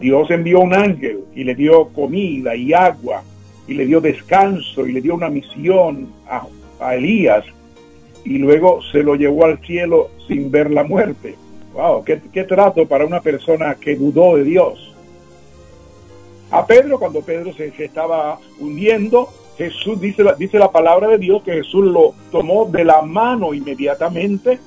Dios 0.00 0.30
envió 0.30 0.60
un 0.60 0.74
ángel 0.74 1.20
y 1.34 1.44
le 1.44 1.54
dio 1.54 1.88
comida 1.88 2.54
y 2.54 2.72
agua 2.72 3.22
y 3.66 3.74
le 3.74 3.86
dio 3.86 4.00
descanso 4.00 4.86
y 4.86 4.92
le 4.92 5.00
dio 5.00 5.14
una 5.14 5.28
misión 5.28 6.08
a, 6.28 6.46
Elías 6.94 7.44
y 8.24 8.36
luego 8.36 8.82
se 8.82 9.02
lo 9.02 9.14
llevó 9.14 9.46
al 9.46 9.58
cielo 9.60 10.10
sin 10.28 10.50
ver 10.50 10.70
la 10.70 10.84
muerte. 10.84 11.34
¡Wow! 11.72 12.04
¿Qué, 12.04 12.20
qué 12.32 12.44
trato 12.44 12.86
para 12.86 13.06
una 13.06 13.20
persona 13.20 13.74
que 13.76 13.96
dudó 13.96 14.36
de 14.36 14.44
Dios! 14.44 14.94
A 16.50 16.66
Pedro, 16.66 16.98
cuando 16.98 17.22
Pedro 17.22 17.52
se, 17.54 17.70
se 17.72 17.86
estaba 17.86 18.38
hundiendo, 18.60 19.28
Jesús 19.56 20.00
dice 20.00 20.22
la, 20.22 20.34
dice 20.34 20.58
la 20.58 20.70
palabra 20.70 21.08
de 21.08 21.18
Dios 21.18 21.42
que 21.42 21.52
Jesús 21.52 21.84
lo 21.84 22.14
tomó 22.30 22.66
de 22.66 22.84
la 22.84 23.02
mano 23.02 23.54
inmediatamente 23.54 24.58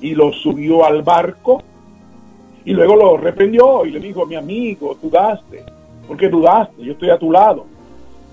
y 0.00 0.14
lo 0.14 0.32
subió 0.32 0.84
al 0.84 1.02
barco 1.02 1.62
y 2.64 2.72
luego 2.72 2.96
lo 2.96 3.16
reprendió 3.16 3.84
y 3.84 3.90
le 3.90 4.00
dijo, 4.00 4.26
mi 4.26 4.36
amigo, 4.36 4.96
dudaste, 5.00 5.64
porque 6.06 6.28
dudaste, 6.28 6.82
yo 6.82 6.92
estoy 6.92 7.10
a 7.10 7.18
tu 7.18 7.30
lado. 7.32 7.66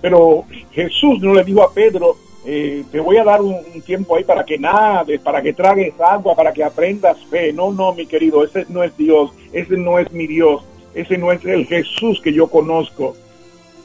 Pero 0.02 0.46
Jesús 0.72 1.20
no 1.22 1.34
le 1.34 1.44
dijo 1.44 1.64
a 1.64 1.74
Pedro, 1.74 2.16
eh, 2.46 2.86
te 2.92 3.00
voy 3.00 3.18
a 3.18 3.24
dar 3.24 3.42
un, 3.42 3.58
tiempo 3.86 4.16
ahí 4.16 4.24
para 4.24 4.46
que 4.46 4.58
nades, 4.58 5.20
para 5.20 5.42
que 5.42 5.54
tragues 5.54 5.94
agua, 6.00 6.36
para 6.36 6.54
que 6.54 6.64
aprendas 6.64 7.18
fe. 7.26 7.52
No, 7.52 7.74
no, 7.74 7.94
mi 7.94 8.06
querido, 8.06 8.44
ese 8.44 8.66
no 8.70 8.84
es 8.84 8.96
Dios, 8.96 9.32
ese 9.52 9.76
no 9.76 10.00
es 10.00 10.12
mi 10.12 10.28
Dios, 10.28 10.64
ese 10.94 11.18
no 11.18 11.32
es 11.32 11.44
el 11.46 11.66
Jesús 11.66 12.22
que 12.22 12.32
yo 12.32 12.48
conozco. 12.48 13.16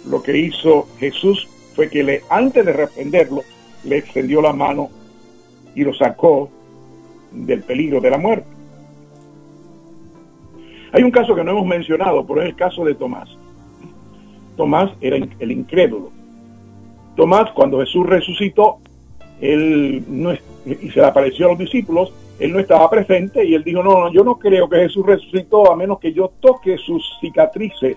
Lo 0.06 0.22
que 0.22 0.36
hizo 0.36 0.86
Jesús 0.98 1.48
fue 1.74 1.88
que 1.88 2.02
le, 2.02 2.22
antes 2.28 2.64
de 2.64 2.72
reprenderlo, 2.72 3.42
le 3.84 3.98
extendió 3.98 4.40
la 4.40 4.52
mano 4.52 4.90
y 5.74 5.82
lo 5.82 5.94
sacó 5.94 6.48
del 7.32 7.62
peligro 7.62 8.00
de 8.00 8.10
la 8.10 8.18
muerte. 8.18 8.46
Hay 10.92 11.02
un 11.02 11.10
caso 11.10 11.34
que 11.34 11.42
no 11.42 11.52
hemos 11.52 11.66
mencionado, 11.66 12.24
pero 12.26 12.42
es 12.42 12.48
el 12.48 12.56
caso 12.56 12.84
de 12.84 12.94
Tomás. 12.94 13.28
Tomás 14.62 14.92
era 15.00 15.16
el 15.16 15.50
incrédulo. 15.50 16.12
Tomás, 17.16 17.50
cuando 17.50 17.80
Jesús 17.80 18.06
resucitó, 18.06 18.78
él 19.40 20.04
no, 20.06 20.32
y 20.32 20.88
se 20.88 21.00
le 21.00 21.04
apareció 21.04 21.46
a 21.46 21.48
los 21.48 21.58
discípulos, 21.58 22.12
él 22.38 22.52
no 22.52 22.60
estaba 22.60 22.88
presente 22.88 23.44
y 23.44 23.54
él 23.54 23.64
dijo, 23.64 23.82
no, 23.82 24.02
no, 24.02 24.12
yo 24.12 24.22
no 24.22 24.38
creo 24.38 24.68
que 24.68 24.76
Jesús 24.76 25.04
resucitó 25.04 25.72
a 25.72 25.74
menos 25.74 25.98
que 25.98 26.12
yo 26.12 26.30
toque 26.38 26.78
sus 26.78 27.04
cicatrices. 27.20 27.96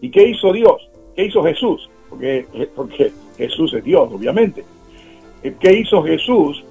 ¿Y 0.00 0.08
qué 0.10 0.26
hizo 0.26 0.54
Dios? 0.54 0.88
¿Qué 1.14 1.26
hizo 1.26 1.44
Jesús? 1.44 1.90
Porque, 2.08 2.46
porque 2.74 3.12
Jesús 3.36 3.74
es 3.74 3.84
Dios, 3.84 4.08
obviamente. 4.10 4.64
¿Qué 5.60 5.80
hizo 5.80 6.02
Jesús? 6.02 6.64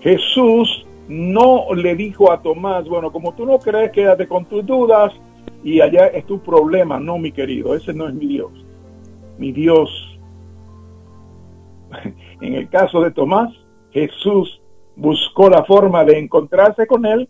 Jesús 0.00 0.84
no 1.06 1.72
le 1.72 1.94
dijo 1.94 2.32
a 2.32 2.42
Tomás, 2.42 2.88
bueno, 2.88 3.12
como 3.12 3.32
tú 3.32 3.46
no 3.46 3.60
crees, 3.60 3.92
quédate 3.92 4.26
con 4.26 4.44
tus 4.46 4.66
dudas 4.66 5.12
y 5.62 5.80
allá 5.80 6.06
es 6.06 6.26
tu 6.26 6.40
problema. 6.40 6.98
No, 6.98 7.18
mi 7.18 7.32
querido, 7.32 7.74
ese 7.74 7.92
no 7.92 8.08
es 8.08 8.14
mi 8.14 8.26
Dios. 8.26 8.52
Mi 9.38 9.52
Dios, 9.52 10.18
en 12.40 12.54
el 12.54 12.68
caso 12.68 13.00
de 13.02 13.10
Tomás, 13.10 13.50
Jesús 13.92 14.60
buscó 14.96 15.48
la 15.48 15.64
forma 15.64 16.04
de 16.04 16.18
encontrarse 16.18 16.86
con 16.86 17.06
él 17.06 17.28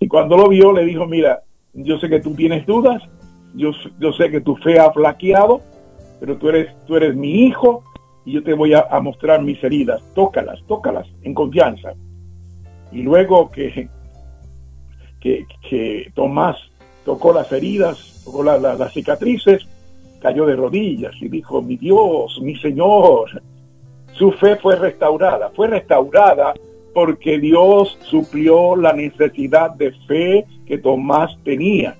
y 0.00 0.08
cuando 0.08 0.36
lo 0.36 0.48
vio 0.48 0.72
le 0.72 0.84
dijo, 0.84 1.06
mira, 1.06 1.42
yo 1.72 1.98
sé 1.98 2.08
que 2.08 2.20
tú 2.20 2.34
tienes 2.34 2.66
dudas, 2.66 3.02
yo, 3.54 3.70
yo 3.98 4.12
sé 4.12 4.30
que 4.30 4.40
tu 4.40 4.56
fe 4.56 4.78
ha 4.78 4.92
flaqueado, 4.92 5.60
pero 6.20 6.36
tú 6.36 6.48
eres, 6.48 6.74
tú 6.86 6.96
eres 6.96 7.14
mi 7.14 7.46
hijo 7.46 7.82
y 8.24 8.32
yo 8.32 8.42
te 8.42 8.54
voy 8.54 8.74
a, 8.74 8.86
mostrar 9.00 9.42
mis 9.42 9.62
heridas. 9.62 10.02
Tócalas, 10.14 10.60
tócalas 10.66 11.06
en 11.22 11.34
confianza. 11.34 11.94
Y 12.92 13.02
luego 13.02 13.50
que, 13.50 13.88
que, 15.20 16.12
Tomás 16.14 16.56
tocó 17.04 17.32
las 17.32 17.50
heridas, 17.52 18.22
tocó 18.24 18.42
las 18.42 18.92
cicatrices, 18.92 19.66
cayó 20.20 20.46
de 20.46 20.56
rodillas 20.56 21.12
y 21.20 21.28
dijo, 21.28 21.62
mi 21.62 21.76
Dios, 21.76 22.40
mi 22.40 22.56
Señor, 22.56 23.42
su 24.12 24.32
fe 24.32 24.56
fue 24.56 24.76
restaurada. 24.76 25.50
Fue 25.54 25.68
restaurada 25.68 26.54
porque 26.94 27.38
Dios 27.38 27.98
suplió 28.02 28.76
la 28.76 28.92
necesidad 28.92 29.72
de 29.72 29.92
fe 30.06 30.46
que 30.66 30.78
Tomás 30.78 31.36
tenía. 31.44 31.96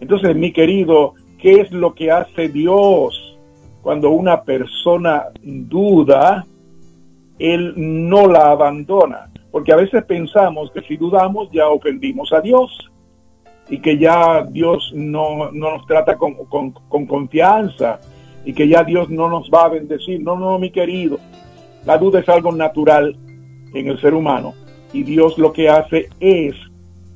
Entonces, 0.00 0.34
mi 0.34 0.52
querido, 0.52 1.14
¿qué 1.38 1.60
es 1.60 1.70
lo 1.70 1.94
que 1.94 2.10
hace 2.10 2.48
Dios? 2.48 3.32
cuando 3.82 4.10
una 4.10 4.42
persona 4.42 5.24
duda, 5.42 6.46
él 7.38 7.74
no 7.76 8.28
la 8.28 8.52
abandona. 8.52 9.30
Porque 9.50 9.72
a 9.72 9.76
veces 9.76 10.04
pensamos 10.04 10.70
que 10.70 10.80
si 10.82 10.96
dudamos 10.96 11.50
ya 11.50 11.68
ofendimos 11.68 12.32
a 12.32 12.40
Dios 12.40 12.70
y 13.68 13.78
que 13.78 13.98
ya 13.98 14.44
Dios 14.44 14.92
no, 14.94 15.50
nos 15.52 15.86
trata 15.86 16.16
con, 16.16 16.34
con, 16.46 17.06
confianza 17.06 18.00
y 18.44 18.52
que 18.52 18.68
ya 18.68 18.84
Dios 18.84 19.08
no 19.08 19.28
nos 19.28 19.50
va 19.50 19.64
a 19.64 19.68
bendecir. 19.68 20.20
No, 20.22 20.36
no, 20.36 20.58
mi 20.58 20.70
querido. 20.70 21.18
La 21.84 21.98
duda 21.98 22.20
es 22.20 22.28
algo 22.28 22.52
natural 22.52 23.16
en 23.74 23.88
el 23.88 24.00
ser 24.00 24.14
humano 24.14 24.54
y 24.92 25.02
Dios 25.02 25.38
lo 25.38 25.52
que 25.52 25.68
hace 25.68 26.08
es 26.20 26.54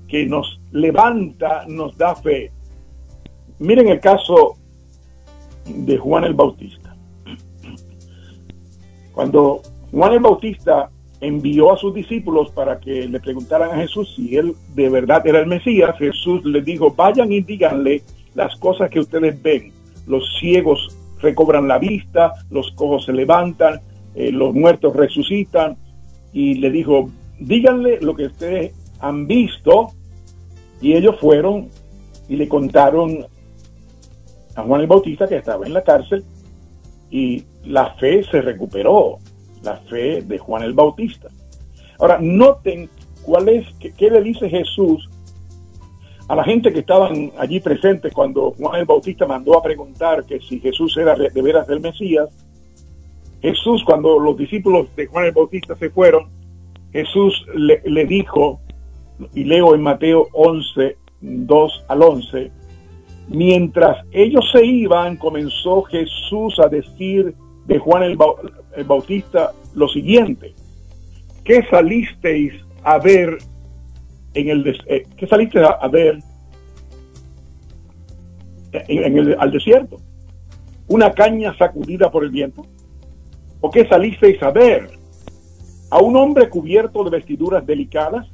que 0.08 0.26
nos 0.26 0.60
levanta, 0.72 1.64
nos 1.68 1.96
da 1.96 2.14
fe. 2.14 2.52
Miren 3.58 3.88
el 3.88 4.00
caso 4.00 4.56
de 5.66 5.98
Juan 5.98 6.24
el 6.24 6.34
Bautista. 6.34 6.96
Cuando 9.12 9.62
Juan 9.90 10.12
el 10.12 10.20
Bautista 10.20 10.90
envió 11.20 11.72
a 11.72 11.78
sus 11.78 11.94
discípulos 11.94 12.50
para 12.50 12.78
que 12.78 13.08
le 13.08 13.20
preguntaran 13.20 13.70
a 13.70 13.76
Jesús 13.76 14.12
si 14.14 14.36
él 14.36 14.54
de 14.74 14.88
verdad 14.88 15.26
era 15.26 15.40
el 15.40 15.46
Mesías, 15.46 15.96
Jesús 15.98 16.44
les 16.44 16.64
dijo, 16.64 16.90
vayan 16.90 17.32
y 17.32 17.40
díganle 17.40 18.02
las 18.34 18.54
cosas 18.56 18.90
que 18.90 19.00
ustedes 19.00 19.40
ven. 19.42 19.72
Los 20.06 20.24
ciegos 20.38 20.96
recobran 21.20 21.68
la 21.68 21.78
vista, 21.78 22.34
los 22.50 22.70
cojos 22.72 23.06
se 23.06 23.12
levantan, 23.12 23.80
eh, 24.14 24.30
los 24.30 24.54
muertos 24.54 24.94
resucitan. 24.94 25.76
Y 26.32 26.54
le 26.56 26.70
dijo, 26.70 27.10
díganle 27.40 27.98
lo 28.00 28.14
que 28.14 28.26
ustedes 28.26 28.74
han 29.00 29.26
visto. 29.26 29.88
Y 30.80 30.92
ellos 30.94 31.16
fueron 31.18 31.68
y 32.28 32.36
le 32.36 32.48
contaron 32.48 33.26
a 34.54 34.62
Juan 34.62 34.80
el 34.80 34.86
Bautista 34.86 35.26
que 35.26 35.36
estaba 35.36 35.66
en 35.66 35.72
la 35.72 35.82
cárcel 35.82 36.24
y 37.10 37.44
la 37.64 37.94
fe 37.94 38.22
se 38.24 38.40
recuperó, 38.40 39.18
la 39.66 39.76
fe 39.76 40.22
de 40.22 40.38
Juan 40.38 40.62
el 40.62 40.72
Bautista. 40.72 41.28
Ahora, 41.98 42.18
noten 42.20 42.88
cuál 43.22 43.48
es, 43.48 43.66
qué, 43.78 44.10
le 44.10 44.22
dice 44.22 44.48
Jesús 44.48 45.08
a 46.28 46.34
la 46.34 46.44
gente 46.44 46.72
que 46.72 46.80
estaban 46.80 47.32
allí 47.38 47.60
presentes 47.60 48.12
cuando 48.12 48.52
Juan 48.52 48.80
el 48.80 48.86
Bautista 48.86 49.26
mandó 49.26 49.58
a 49.58 49.62
preguntar 49.62 50.24
que 50.24 50.40
si 50.40 50.58
Jesús 50.60 50.96
era 50.96 51.14
de 51.14 51.42
veras 51.42 51.68
el 51.68 51.80
Mesías. 51.80 52.28
Jesús, 53.42 53.84
cuando 53.84 54.18
los 54.18 54.36
discípulos 54.36 54.88
de 54.96 55.06
Juan 55.06 55.26
el 55.26 55.32
Bautista 55.32 55.76
se 55.76 55.90
fueron, 55.90 56.28
Jesús 56.92 57.44
le, 57.54 57.82
le 57.84 58.06
dijo, 58.06 58.60
y 59.34 59.44
leo 59.44 59.74
en 59.74 59.82
Mateo 59.82 60.28
11, 60.32 60.96
2 61.20 61.84
al 61.88 62.02
11, 62.02 62.50
Mientras 63.28 64.04
ellos 64.12 64.48
se 64.52 64.64
iban, 64.64 65.16
comenzó 65.16 65.82
Jesús 65.82 66.58
a 66.60 66.68
decir 66.68 67.34
de 67.66 67.78
Juan 67.78 68.04
el, 68.04 68.16
Bautista 68.84 69.52
lo 69.74 69.88
siguiente: 69.88 70.54
¿Qué 71.44 71.64
salisteis 71.70 72.52
a 72.82 72.98
ver 72.98 73.38
en 74.34 74.48
el 74.50 74.80
eh, 74.86 75.04
¿qué 75.16 75.26
saliste 75.26 75.60
a, 75.60 75.88
ver 75.88 76.18
en, 78.72 79.18
el, 79.18 79.36
al 79.38 79.50
desierto? 79.50 80.00
¿Una 80.88 81.12
caña 81.12 81.56
sacudida 81.56 82.10
por 82.10 82.24
el 82.24 82.30
viento? 82.30 82.66
¿O 83.60 83.70
qué 83.70 83.88
salisteis 83.88 84.42
a 84.42 84.50
ver? 84.50 84.90
¿A 85.90 85.98
un 85.98 86.16
hombre 86.16 86.48
cubierto 86.48 87.02
de 87.04 87.10
vestiduras 87.10 87.64
delicadas? 87.66 88.26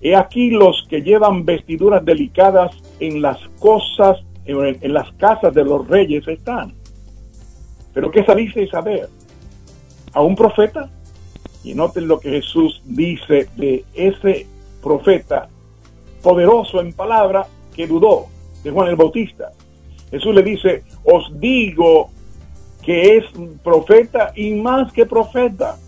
He 0.00 0.16
aquí 0.16 0.50
los 0.50 0.86
que 0.88 1.00
llevan 1.00 1.44
vestiduras 1.44 2.04
delicadas 2.04 2.72
en 2.98 3.22
las 3.22 3.38
cosas, 3.60 4.18
en, 4.44 4.92
las 4.92 5.10
casas 5.12 5.54
de 5.54 5.64
los 5.64 5.86
reyes 5.86 6.26
están. 6.26 6.74
Pero 7.94 8.10
¿qué 8.10 8.24
salisteis 8.24 8.74
a 8.74 8.80
ver? 8.80 9.08
¿A 10.12 10.20
un 10.20 10.36
profeta? 10.36 10.90
Y 11.64 11.74
noten 11.74 12.08
lo 12.08 12.18
que 12.20 12.30
Jesús 12.30 12.82
dice 12.84 13.48
de 13.56 13.84
ese 13.94 14.46
profeta 14.82 15.48
poderoso 16.22 16.80
en 16.80 16.92
palabra 16.92 17.46
que 17.74 17.86
dudó, 17.86 18.26
de 18.62 18.70
Juan 18.70 18.88
el 18.88 18.96
Bautista. 18.96 19.52
Jesús 20.10 20.34
le 20.34 20.42
dice, 20.42 20.84
os 21.04 21.32
digo 21.40 22.10
que 22.82 23.16
es 23.16 23.24
profeta 23.62 24.32
y 24.34 24.52
más 24.54 24.92
que 24.92 25.06
profeta, 25.06 25.78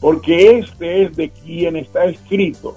porque 0.00 0.58
este 0.58 1.04
es 1.04 1.16
de 1.16 1.30
quien 1.30 1.76
está 1.76 2.06
escrito 2.06 2.76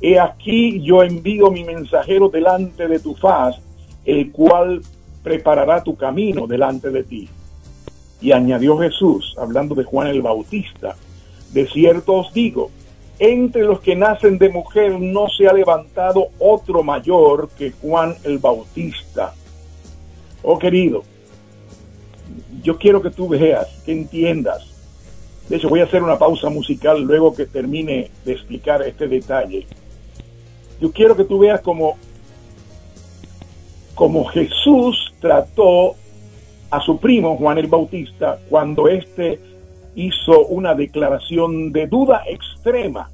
He 0.00 0.18
aquí 0.18 0.80
yo 0.80 1.02
envío 1.02 1.50
mi 1.50 1.64
mensajero 1.64 2.28
delante 2.28 2.86
de 2.86 3.00
tu 3.00 3.14
faz, 3.14 3.56
el 4.04 4.30
cual 4.30 4.80
preparará 5.22 5.82
tu 5.82 5.96
camino 5.96 6.46
delante 6.46 6.90
de 6.90 7.02
ti. 7.02 7.28
Y 8.20 8.32
añadió 8.32 8.78
Jesús, 8.78 9.34
hablando 9.38 9.74
de 9.74 9.84
Juan 9.84 10.08
el 10.08 10.22
Bautista, 10.22 10.96
de 11.52 11.66
cierto 11.68 12.14
os 12.14 12.32
digo, 12.32 12.70
entre 13.18 13.62
los 13.62 13.80
que 13.80 13.96
nacen 13.96 14.38
de 14.38 14.48
mujer 14.48 14.98
no 14.98 15.28
se 15.28 15.48
ha 15.48 15.52
levantado 15.52 16.28
otro 16.38 16.82
mayor 16.82 17.48
que 17.56 17.72
Juan 17.72 18.14
el 18.24 18.38
Bautista. 18.38 19.34
Oh 20.42 20.58
querido, 20.58 21.02
yo 22.62 22.78
quiero 22.78 23.02
que 23.02 23.10
tú 23.10 23.28
veas, 23.28 23.66
que 23.84 23.92
entiendas. 23.92 24.74
De 25.48 25.56
hecho, 25.56 25.68
voy 25.68 25.80
a 25.80 25.84
hacer 25.84 26.02
una 26.02 26.18
pausa 26.18 26.50
musical 26.50 27.00
luego 27.02 27.34
que 27.34 27.46
termine 27.46 28.10
de 28.24 28.32
explicar 28.32 28.82
este 28.82 29.08
detalle 29.08 29.66
yo 30.80 30.92
quiero 30.92 31.16
que 31.16 31.24
tú 31.24 31.38
veas 31.38 31.60
como, 31.60 31.96
como 33.94 34.24
Jesús 34.26 35.12
trató 35.20 35.96
a 36.70 36.80
su 36.80 36.98
primo 36.98 37.36
Juan 37.36 37.58
el 37.58 37.66
Bautista 37.66 38.38
cuando 38.48 38.88
éste 38.88 39.40
hizo 39.94 40.46
una 40.46 40.74
declaración 40.74 41.72
de 41.72 41.86
duda 41.86 42.22
extrema. 42.26 43.10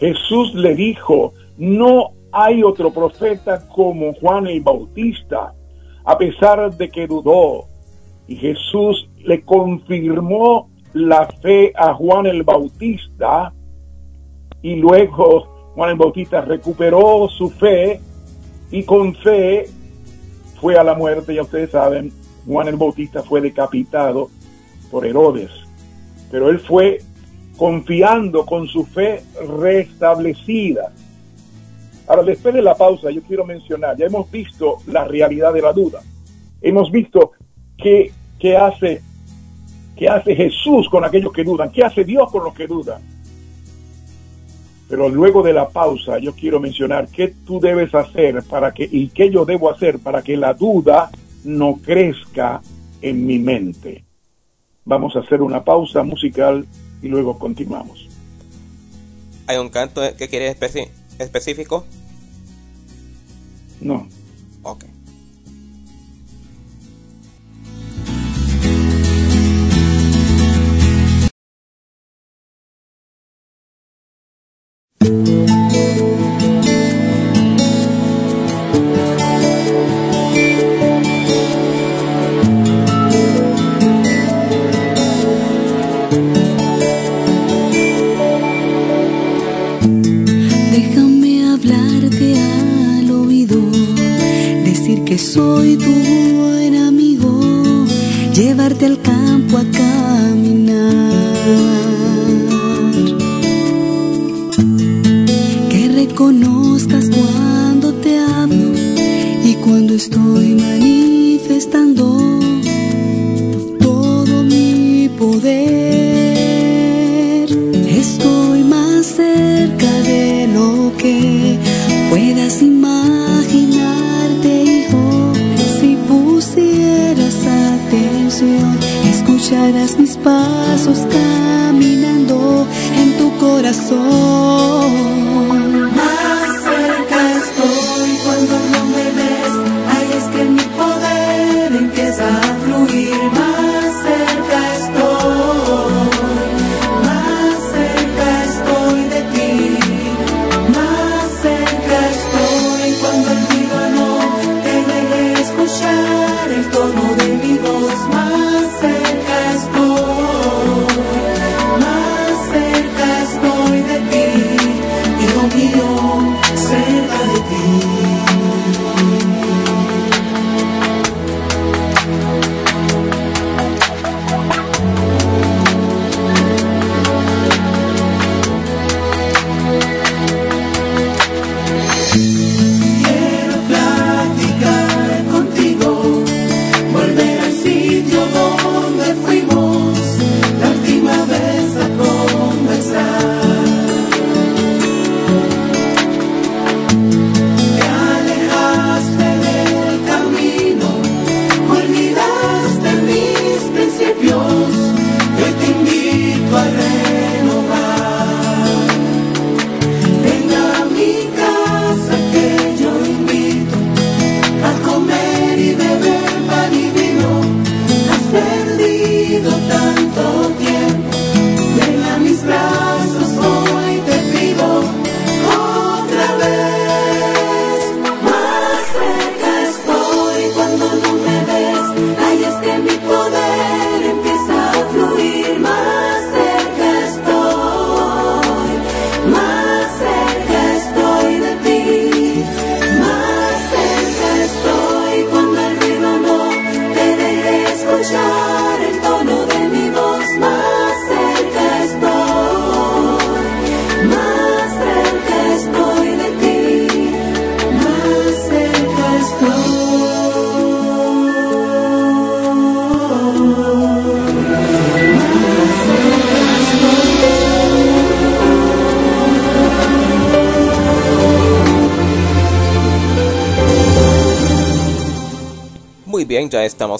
Jesús 0.00 0.54
le 0.54 0.74
dijo, 0.74 1.32
no 1.58 2.12
hay 2.32 2.62
otro 2.62 2.92
profeta 2.92 3.68
como 3.68 4.14
Juan 4.14 4.46
el 4.46 4.60
Bautista, 4.60 5.54
a 6.04 6.18
pesar 6.18 6.74
de 6.76 6.88
que 6.88 7.06
dudó. 7.06 7.66
Y 8.26 8.36
Jesús 8.36 9.08
le 9.18 9.42
confirmó 9.42 10.70
la 10.94 11.26
fe 11.42 11.72
a 11.76 11.94
Juan 11.94 12.26
el 12.26 12.42
Bautista 12.42 13.52
y 14.62 14.76
luego 14.76 15.72
Juan 15.74 15.90
el 15.90 15.96
Bautista 15.96 16.40
recuperó 16.40 17.28
su 17.28 17.50
fe 17.50 18.00
y 18.70 18.84
con 18.84 19.14
fe 19.14 19.66
fue 20.60 20.76
a 20.76 20.84
la 20.84 20.94
muerte. 20.94 21.34
Ya 21.34 21.42
ustedes 21.42 21.70
saben, 21.70 22.12
Juan 22.46 22.68
el 22.68 22.76
Bautista 22.76 23.22
fue 23.22 23.40
decapitado 23.40 24.30
por 24.90 25.06
Herodes, 25.06 25.50
pero 26.30 26.48
él 26.50 26.58
fue 26.58 27.00
confiando 27.56 28.44
con 28.44 28.66
su 28.66 28.84
fe 28.84 29.22
restablecida. 29.58 30.92
Ahora, 32.06 32.24
después 32.24 32.54
de 32.54 32.62
la 32.62 32.74
pausa, 32.74 33.10
yo 33.10 33.22
quiero 33.22 33.44
mencionar, 33.44 33.96
ya 33.96 34.06
hemos 34.06 34.30
visto 34.30 34.78
la 34.86 35.04
realidad 35.04 35.52
de 35.52 35.62
la 35.62 35.72
duda. 35.72 36.00
Hemos 36.60 36.90
visto 36.90 37.32
qué, 37.78 38.12
qué 38.38 38.56
hace, 38.56 39.02
qué 39.96 40.08
hace 40.08 40.34
Jesús 40.34 40.88
con 40.88 41.04
aquellos 41.04 41.32
que 41.32 41.44
dudan, 41.44 41.70
qué 41.70 41.84
hace 41.84 42.04
Dios 42.04 42.30
con 42.30 42.44
los 42.44 42.54
que 42.54 42.66
dudan. 42.66 43.00
Pero 44.88 45.08
luego 45.08 45.42
de 45.42 45.54
la 45.54 45.68
pausa, 45.68 46.18
yo 46.18 46.34
quiero 46.34 46.60
mencionar 46.60 47.08
qué 47.08 47.34
tú 47.46 47.60
debes 47.60 47.94
hacer 47.94 48.42
para 48.42 48.72
que, 48.72 48.86
y 48.90 49.08
qué 49.08 49.30
yo 49.30 49.44
debo 49.44 49.70
hacer 49.70 49.98
para 50.00 50.20
que 50.20 50.36
la 50.36 50.52
duda 50.52 51.10
no 51.44 51.78
crezca 51.82 52.62
en 53.00 53.26
mi 53.26 53.38
mente. 53.38 54.04
Vamos 54.84 55.16
a 55.16 55.20
hacer 55.20 55.42
una 55.42 55.64
pausa 55.64 56.02
musical 56.02 56.66
y 57.02 57.08
luego 57.08 57.38
continuamos. 57.38 58.08
¿Hay 59.46 59.58
un 59.58 59.68
canto 59.68 60.00
que 60.16 60.28
quieres 60.28 60.56
específico? 61.18 61.84
No. 63.80 64.08
Ok. 64.62 64.84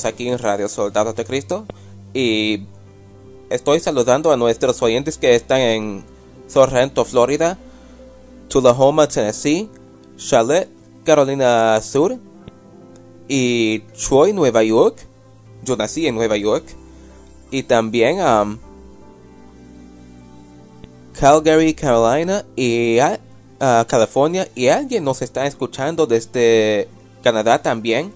Aquí 0.04 0.28
en 0.28 0.38
Radio 0.38 0.68
Soldados 0.68 1.14
de 1.14 1.24
Cristo 1.24 1.66
y 2.14 2.64
estoy 3.50 3.80
saludando 3.80 4.32
a 4.32 4.36
nuestros 4.36 4.80
oyentes 4.82 5.18
que 5.18 5.34
están 5.34 5.60
en 5.60 6.04
Sorrento, 6.48 7.04
Florida, 7.04 7.58
Tullahoma, 8.48 9.06
Tennessee, 9.06 9.68
Charlotte, 10.16 10.68
Carolina 11.04 11.80
Sur 11.82 12.18
y 13.28 13.80
Troy, 13.80 14.32
Nueva 14.32 14.62
York. 14.62 15.06
Yo 15.62 15.76
nací 15.76 16.06
en 16.06 16.14
Nueva 16.14 16.36
York 16.36 16.64
y 17.50 17.62
también 17.62 18.20
um, 18.20 18.58
Calgary, 21.18 21.74
Carolina 21.74 22.44
y 22.56 22.98
uh, 23.00 23.86
California 23.86 24.48
y 24.54 24.68
alguien 24.68 25.04
nos 25.04 25.22
está 25.22 25.46
escuchando 25.46 26.06
desde 26.06 26.88
Canadá 27.22 27.60
también. 27.62 28.12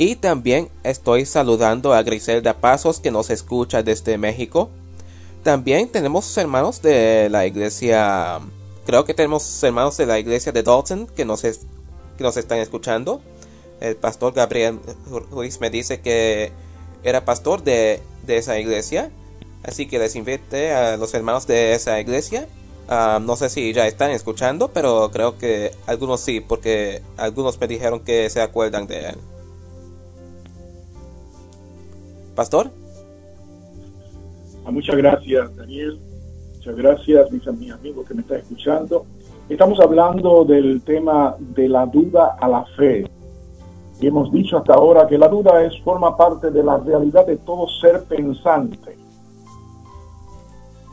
Y 0.00 0.16
también 0.16 0.70
estoy 0.82 1.26
saludando 1.26 1.92
a 1.92 2.02
Griselda 2.02 2.54
Pasos 2.54 3.00
que 3.00 3.10
nos 3.10 3.28
escucha 3.28 3.82
desde 3.82 4.16
México. 4.16 4.70
También 5.42 5.90
tenemos 5.90 6.34
hermanos 6.38 6.80
de 6.80 7.28
la 7.28 7.46
iglesia, 7.46 8.40
creo 8.86 9.04
que 9.04 9.12
tenemos 9.12 9.62
hermanos 9.62 9.98
de 9.98 10.06
la 10.06 10.18
iglesia 10.18 10.52
de 10.52 10.62
Dalton 10.62 11.06
que 11.06 11.26
nos, 11.26 11.42
que 11.42 11.58
nos 12.24 12.38
están 12.38 12.60
escuchando. 12.60 13.20
El 13.78 13.94
pastor 13.94 14.32
Gabriel 14.32 14.80
Ruiz 15.30 15.60
me 15.60 15.68
dice 15.68 16.00
que 16.00 16.50
era 17.04 17.26
pastor 17.26 17.62
de, 17.62 18.00
esa 18.26 18.58
iglesia. 18.58 19.10
Así 19.64 19.86
que 19.86 19.98
les 19.98 20.16
invite 20.16 20.72
a 20.72 20.96
los 20.96 21.12
hermanos 21.12 21.46
de 21.46 21.74
esa 21.74 22.00
iglesia 22.00 22.48
Ah, 22.88 23.20
no 23.22 23.36
sé 23.36 23.50
si 23.50 23.74
ya 23.74 23.86
están 23.86 24.12
escuchando, 24.12 24.68
pero 24.68 25.10
creo 25.12 25.36
que 25.36 25.72
algunos 25.86 26.22
sí, 26.22 26.40
porque 26.40 27.02
algunos 27.18 27.60
me 27.60 27.68
dijeron 27.68 28.00
que 28.00 28.30
se 28.30 28.40
acuerdan 28.40 28.86
de 28.86 29.10
él. 29.10 29.16
Pastor. 32.40 32.70
Ah, 34.64 34.70
muchas 34.70 34.96
gracias, 34.96 35.54
Daniel. 35.56 36.00
Muchas 36.54 36.74
gracias, 36.74 37.30
mis 37.30 37.46
amigos 37.46 38.08
que 38.08 38.14
me 38.14 38.22
están 38.22 38.38
escuchando. 38.38 39.04
Estamos 39.46 39.78
hablando 39.78 40.46
del 40.46 40.80
tema 40.80 41.36
de 41.38 41.68
la 41.68 41.84
duda 41.84 42.38
a 42.40 42.48
la 42.48 42.64
fe. 42.78 43.04
Y 44.00 44.06
hemos 44.06 44.32
dicho 44.32 44.56
hasta 44.56 44.72
ahora 44.72 45.06
que 45.06 45.18
la 45.18 45.28
duda 45.28 45.62
es 45.62 45.78
forma 45.82 46.16
parte 46.16 46.50
de 46.50 46.64
la 46.64 46.78
realidad 46.78 47.26
de 47.26 47.36
todo 47.36 47.68
ser 47.78 48.04
pensante. 48.04 48.96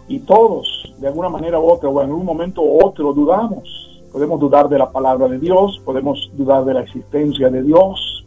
Y 0.09 0.19
todos, 0.19 0.93
de 0.99 1.07
alguna 1.07 1.29
manera 1.29 1.61
u 1.61 1.71
otra, 1.71 1.87
o 1.87 2.01
en 2.01 2.11
un 2.11 2.25
momento 2.25 2.61
u 2.61 2.85
otro, 2.85 3.13
dudamos. 3.13 4.01
Podemos 4.11 4.37
dudar 4.37 4.67
de 4.67 4.79
la 4.79 4.91
palabra 4.91 5.29
de 5.29 5.39
Dios, 5.39 5.81
podemos 5.85 6.29
dudar 6.33 6.65
de 6.65 6.73
la 6.73 6.81
existencia 6.81 7.49
de 7.49 7.63
Dios, 7.63 8.25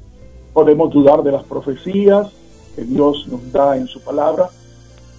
podemos 0.55 0.91
dudar 0.91 1.23
de 1.23 1.33
las 1.33 1.45
profecías 1.45 2.40
que 2.75 2.85
Dios 2.85 3.27
nos 3.29 3.53
da 3.53 3.77
en 3.77 3.87
su 3.87 4.01
palabra. 4.01 4.49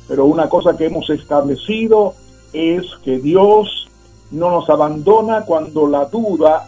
Pero 0.08 0.26
una 0.26 0.50
cosa 0.50 0.76
que 0.78 0.86
hemos 0.86 1.10
establecido 1.10 2.14
es 2.54 2.86
que 3.04 3.20
Dios 3.20 3.90
no 4.32 4.50
nos 4.50 4.70
abandona 4.70 5.46
cuando 5.46 5.88
la 5.88 6.06
duda 6.06 6.68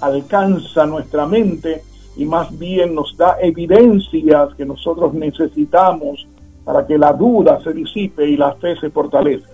alcanza 0.00 0.86
nuestra 0.86 1.26
mente 1.26 1.82
y 2.16 2.24
más 2.24 2.56
bien 2.58 2.94
nos 2.94 3.16
da 3.16 3.38
evidencias 3.40 4.54
que 4.54 4.64
nosotros 4.64 5.14
necesitamos 5.14 6.26
para 6.64 6.86
que 6.86 6.98
la 6.98 7.12
duda 7.12 7.60
se 7.62 7.72
disipe 7.72 8.26
y 8.26 8.36
la 8.36 8.54
fe 8.54 8.76
se 8.76 8.90
fortalezca. 8.90 9.50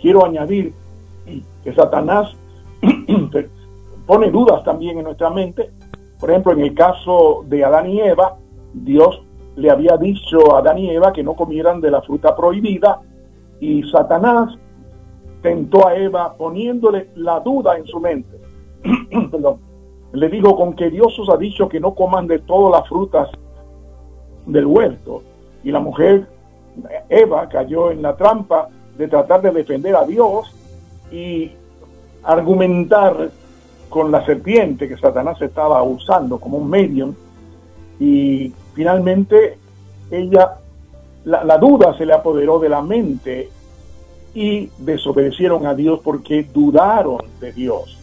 Quiero 0.00 0.24
añadir 0.24 0.72
que 1.64 1.74
Satanás 1.74 2.32
pone 4.06 4.30
dudas 4.30 4.62
también 4.64 4.98
en 4.98 5.04
nuestra 5.04 5.30
mente. 5.30 5.70
Por 6.20 6.30
ejemplo, 6.30 6.52
en 6.52 6.60
el 6.60 6.74
caso 6.74 7.44
de 7.46 7.64
Adán 7.64 7.90
y 7.90 8.00
Eva, 8.00 8.36
Dios 8.72 9.22
le 9.56 9.70
había 9.70 9.96
dicho 9.96 10.54
a 10.54 10.58
Adán 10.58 10.78
y 10.78 10.90
Eva 10.90 11.12
que 11.12 11.22
no 11.22 11.34
comieran 11.34 11.80
de 11.80 11.90
la 11.90 12.02
fruta 12.02 12.36
prohibida 12.36 13.00
y 13.58 13.82
Satanás 13.84 14.54
tentó 15.42 15.86
a 15.86 15.96
Eva 15.96 16.34
poniéndole 16.36 17.10
la 17.14 17.40
duda 17.40 17.76
en 17.76 17.86
su 17.86 18.00
mente. 18.00 18.38
Le 20.12 20.28
dijo, 20.28 20.56
con 20.56 20.74
que 20.74 20.90
Dios 20.90 21.18
os 21.18 21.28
ha 21.28 21.36
dicho 21.36 21.68
que 21.68 21.80
no 21.80 21.94
coman 21.94 22.26
de 22.26 22.38
todas 22.38 22.80
las 22.80 22.88
frutas 22.88 23.28
del 24.46 24.66
huerto. 24.66 25.22
Y 25.62 25.70
la 25.70 25.80
mujer, 25.80 26.26
Eva, 27.08 27.48
cayó 27.48 27.90
en 27.90 28.02
la 28.02 28.16
trampa 28.16 28.68
de 28.96 29.08
tratar 29.08 29.42
de 29.42 29.50
defender 29.50 29.94
a 29.96 30.04
Dios 30.04 30.54
y 31.10 31.52
argumentar 32.22 33.30
con 33.88 34.10
la 34.10 34.24
serpiente 34.24 34.88
que 34.88 34.96
Satanás 34.96 35.40
estaba 35.42 35.82
usando 35.82 36.38
como 36.38 36.58
un 36.58 36.70
medium. 36.70 37.14
Y 37.98 38.52
finalmente 38.76 39.58
ella, 40.10 40.58
la, 41.24 41.58
duda 41.58 41.96
se 41.96 42.04
le 42.04 42.12
apoderó 42.12 42.60
de 42.60 42.68
la 42.68 42.82
mente 42.82 43.50
y 44.34 44.70
desobedecieron 44.78 45.66
a 45.66 45.74
Dios 45.74 46.00
porque 46.04 46.44
dudaron 46.44 47.22
de 47.40 47.52
Dios. 47.52 47.98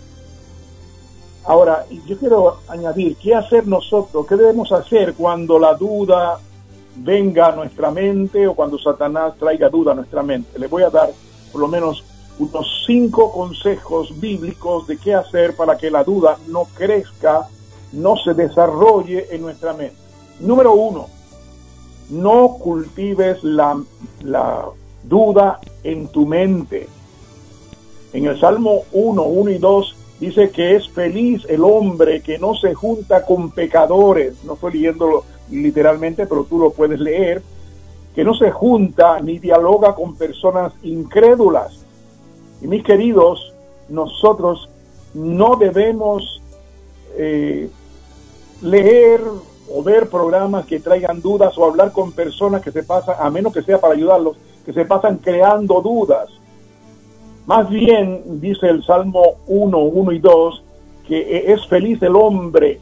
Ahora, 1.45 1.86
yo 2.08 2.18
quiero 2.18 2.58
añadir, 2.68 3.16
¿qué 3.18 3.36
hacer 3.36 3.68
nosotros? 3.68 4.26
¿Qué 4.26 4.36
debemos 4.36 4.72
hacer 4.72 5.14
cuando 5.14 5.60
la 5.60 5.76
duda 5.76 6.39
venga 6.95 7.48
a 7.48 7.56
nuestra 7.56 7.91
mente 7.91 8.48
o 8.48 8.56
cuando 8.56 8.80
Satanás 8.80 9.36
traiga 9.38 9.70
duda 9.70 9.91
a 9.91 9.95
nuestra 9.95 10.24
mente? 10.24 10.58
Le 10.58 10.68
voy 10.68 10.82
a 10.84 10.89
dar 10.89 11.12
por 11.52 11.62
lo 11.62 11.68
menos 11.68 12.04
unos 12.39 12.84
cinco 12.88 13.32
consejos 13.32 14.20
bíblicos 14.20 14.88
de 14.88 14.98
qué 14.98 15.14
hacer 15.14 15.56
para 15.56 15.78
que 15.78 15.91
la 15.91 16.04
duda 16.04 16.38
no 16.48 16.66
crezca, 16.76 17.48
no 17.91 18.16
se 18.18 18.34
desarrolle 18.34 19.28
en 19.30 19.41
nuestra 19.41 19.74
mente. 19.74 20.03
Número 20.40 20.74
uno, 20.74 21.08
no 22.10 22.58
cultives 22.60 23.44
la, 23.44 23.78
duda 25.04 25.60
en 25.84 26.08
tu 26.08 26.26
mente. 26.26 26.88
En 28.14 28.26
el 28.26 28.40
Salmo 28.40 28.84
1, 28.92 29.24
1 29.24 29.50
y 29.52 29.58
2 29.58 29.96
Dice 30.24 30.52
que 30.52 30.78
es 30.78 30.88
feliz 30.88 31.46
el 31.50 31.66
hombre 31.66 32.22
que 32.22 32.38
no 32.38 32.56
se 32.56 32.74
junta 32.74 33.26
con 33.26 33.52
pecadores. 33.52 34.42
No 34.46 34.54
estoy 34.54 34.76
leyéndolo 34.76 35.26
literalmente, 35.52 36.26
pero 36.28 36.46
tú 36.46 36.60
lo 36.60 36.70
puedes 36.70 37.00
leer. 37.02 37.42
Que 38.16 38.24
no 38.24 38.34
se 38.34 38.50
junta 38.50 39.20
ni 39.20 39.40
dialoga 39.40 39.96
con 39.96 40.16
personas 40.16 40.72
incrédulas. 40.82 41.84
Y 42.62 42.68
mis 42.68 42.86
queridos, 42.86 43.54
nosotros 43.90 44.70
no 45.14 45.58
debemos 45.58 46.42
eh, 47.18 47.70
leer 48.62 49.20
o 49.70 49.84
ver 49.84 50.09
programas 50.09 50.66
que 50.66 50.80
traigan 50.80 51.22
dudas 51.22 51.57
o 51.57 51.66
hablar 51.66 51.91
con 51.91 52.11
personas 52.11 52.61
que 52.61 52.72
se 52.72 52.84
pasan, 52.84 53.16
a 53.20 53.30
menos 53.30 53.53
que 53.53 53.61
sea 53.61 53.80
para 53.80 53.93
ayudarlos, 53.93 54.38
que 54.66 54.74
se 54.74 54.86
pasan 54.86 55.18
creando 55.18 55.82
dudas 55.82 56.30
más 57.45 57.70
bien, 57.70 58.39
dice 58.39 58.68
el 58.68 58.84
Salmo 58.84 59.36
1, 59.47 59.78
1 59.78 60.11
y 60.14 60.20
2, 60.20 60.64
que 61.07 61.51
es 61.51 61.68
feliz 61.68 62.01
el 62.01 62.16
hombre 62.16 62.80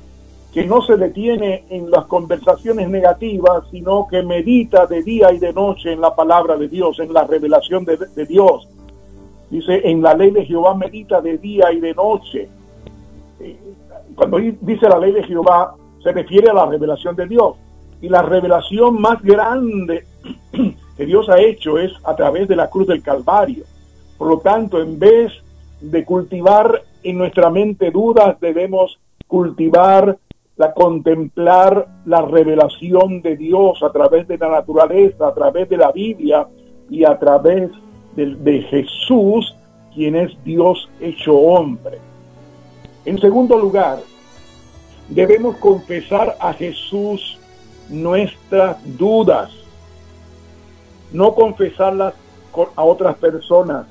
que 0.53 0.65
no 0.65 0.81
se 0.81 0.97
detiene 0.97 1.63
en 1.69 1.89
las 1.89 2.05
conversaciones 2.05 2.89
negativas, 2.89 3.63
sino 3.71 4.05
que 4.07 4.21
medita 4.21 4.85
de 4.85 5.01
día 5.01 5.31
y 5.31 5.39
de 5.39 5.53
noche 5.53 5.93
en 5.93 6.01
la 6.01 6.13
palabra 6.13 6.57
de 6.57 6.67
Dios, 6.67 6.99
en 6.99 7.13
la 7.13 7.23
revelación 7.23 7.85
de, 7.85 8.25
Dios. 8.25 8.67
Dice, 9.49 9.89
en 9.89 10.01
la 10.01 10.13
ley 10.13 10.29
de 10.31 10.45
Jehová 10.45 10.75
medita 10.75 11.21
de 11.21 11.37
día 11.37 11.71
y 11.71 11.79
de 11.79 11.93
noche. 11.95 12.49
Eh, 13.39 13.57
cuando 14.13 14.37
dice 14.37 14.89
la 14.89 14.99
ley 14.99 15.13
de 15.13 15.23
Jehová, 15.23 15.73
se 16.03 16.11
refiere 16.11 16.49
a 16.49 16.53
la 16.53 16.65
revelación 16.65 17.15
de 17.15 17.27
Dios. 17.27 17.55
Y 18.01 18.09
la 18.09 18.21
revelación 18.21 18.99
más 18.99 19.21
grande 19.21 20.05
que 20.97 21.05
Dios 21.05 21.29
ha 21.29 21.39
hecho 21.39 21.77
es 21.77 21.91
a 22.03 22.15
través 22.15 22.47
de 22.47 22.55
la 22.55 22.69
cruz 22.69 22.87
del 22.87 23.01
Calvario. 23.01 23.63
Por 24.17 24.27
lo 24.27 24.39
tanto, 24.39 24.81
en 24.81 24.99
vez 24.99 25.31
de 25.79 26.05
cultivar 26.05 26.83
en 27.03 27.17
nuestra 27.17 27.49
mente 27.49 27.91
dudas, 27.91 28.39
debemos 28.39 28.99
cultivar 29.27 30.17
la 30.57 30.73
contemplar 30.73 31.87
la 32.05 32.21
revelación 32.21 33.21
de 33.21 33.35
Dios 33.35 33.81
a 33.81 33.91
través 33.91 34.27
de 34.27 34.37
la 34.37 34.49
naturaleza, 34.49 35.27
a 35.27 35.33
través 35.33 35.69
de 35.69 35.77
la 35.77 35.91
Biblia 35.91 36.47
y 36.89 37.03
a 37.03 37.17
través 37.17 37.71
de, 38.15 38.35
de 38.35 38.61
Jesús, 38.63 39.55
quien 39.93 40.15
es 40.15 40.31
Dios 40.43 40.89
hecho 40.99 41.35
hombre. 41.35 41.97
En 43.05 43.17
segundo 43.19 43.57
lugar, 43.57 43.99
debemos 45.11 45.57
confesar 45.57 46.37
a 46.39 46.53
Jesús 46.53 47.37
nuestras 47.89 48.77
dudas, 48.97 49.51
no 51.11 51.35
confesarlas 51.35 52.13
a 52.75 52.83
otras 52.83 53.15
personas, 53.17 53.85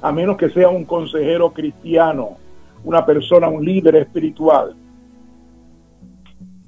a 0.00 0.10
menos 0.10 0.38
que 0.38 0.48
sea 0.50 0.70
un 0.70 0.84
consejero 0.84 1.52
cristiano, 1.52 2.38
una 2.82 3.04
persona, 3.04 3.48
un 3.48 3.64
líder 3.64 3.96
espiritual. 3.96 4.74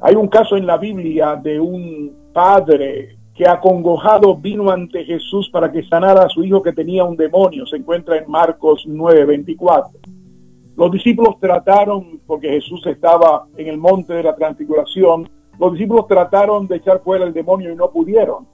Hay 0.01 0.15
un 0.15 0.29
caso 0.29 0.57
en 0.57 0.67
la 0.67 0.77
Biblia 0.77 1.37
de 1.37 1.59
un 1.59 2.13
padre 2.33 3.17
que 3.35 3.49
acongojado 3.49 4.37
vino 4.37 4.71
ante 4.71 5.05
Jesús 5.05 5.49
para 5.51 5.73
que 5.73 5.83
sanara 5.85 6.25
a 6.25 6.29
su 6.29 6.45
hijo 6.45 6.63
que 6.63 6.73
tenía 6.73 7.05
un 7.05 7.17
demonio. 7.17 7.67
Se 7.67 7.77
encuentra 7.77 8.19
en 8.19 8.31
Marcos 8.31 8.85
9:24. 8.87 10.20
Los 10.77 10.91
discípulos 10.91 11.39
trataron, 11.41 12.21
porque 12.27 12.49
Jesús 12.49 12.87
estaba 12.87 13.47
en 13.57 13.69
el 13.69 13.79
monte 13.79 14.15
de 14.15 14.23
la 14.23 14.35
transfiguración, 14.35 15.29
los 15.59 15.73
discípulos 15.73 16.07
trataron 16.07 16.67
de 16.67 16.77
echar 16.77 17.03
fuera 17.03 17.25
el 17.25 17.35
demonio 17.35 17.73
y 17.73 17.77
no 17.77 17.91
pudieron. 17.91 18.47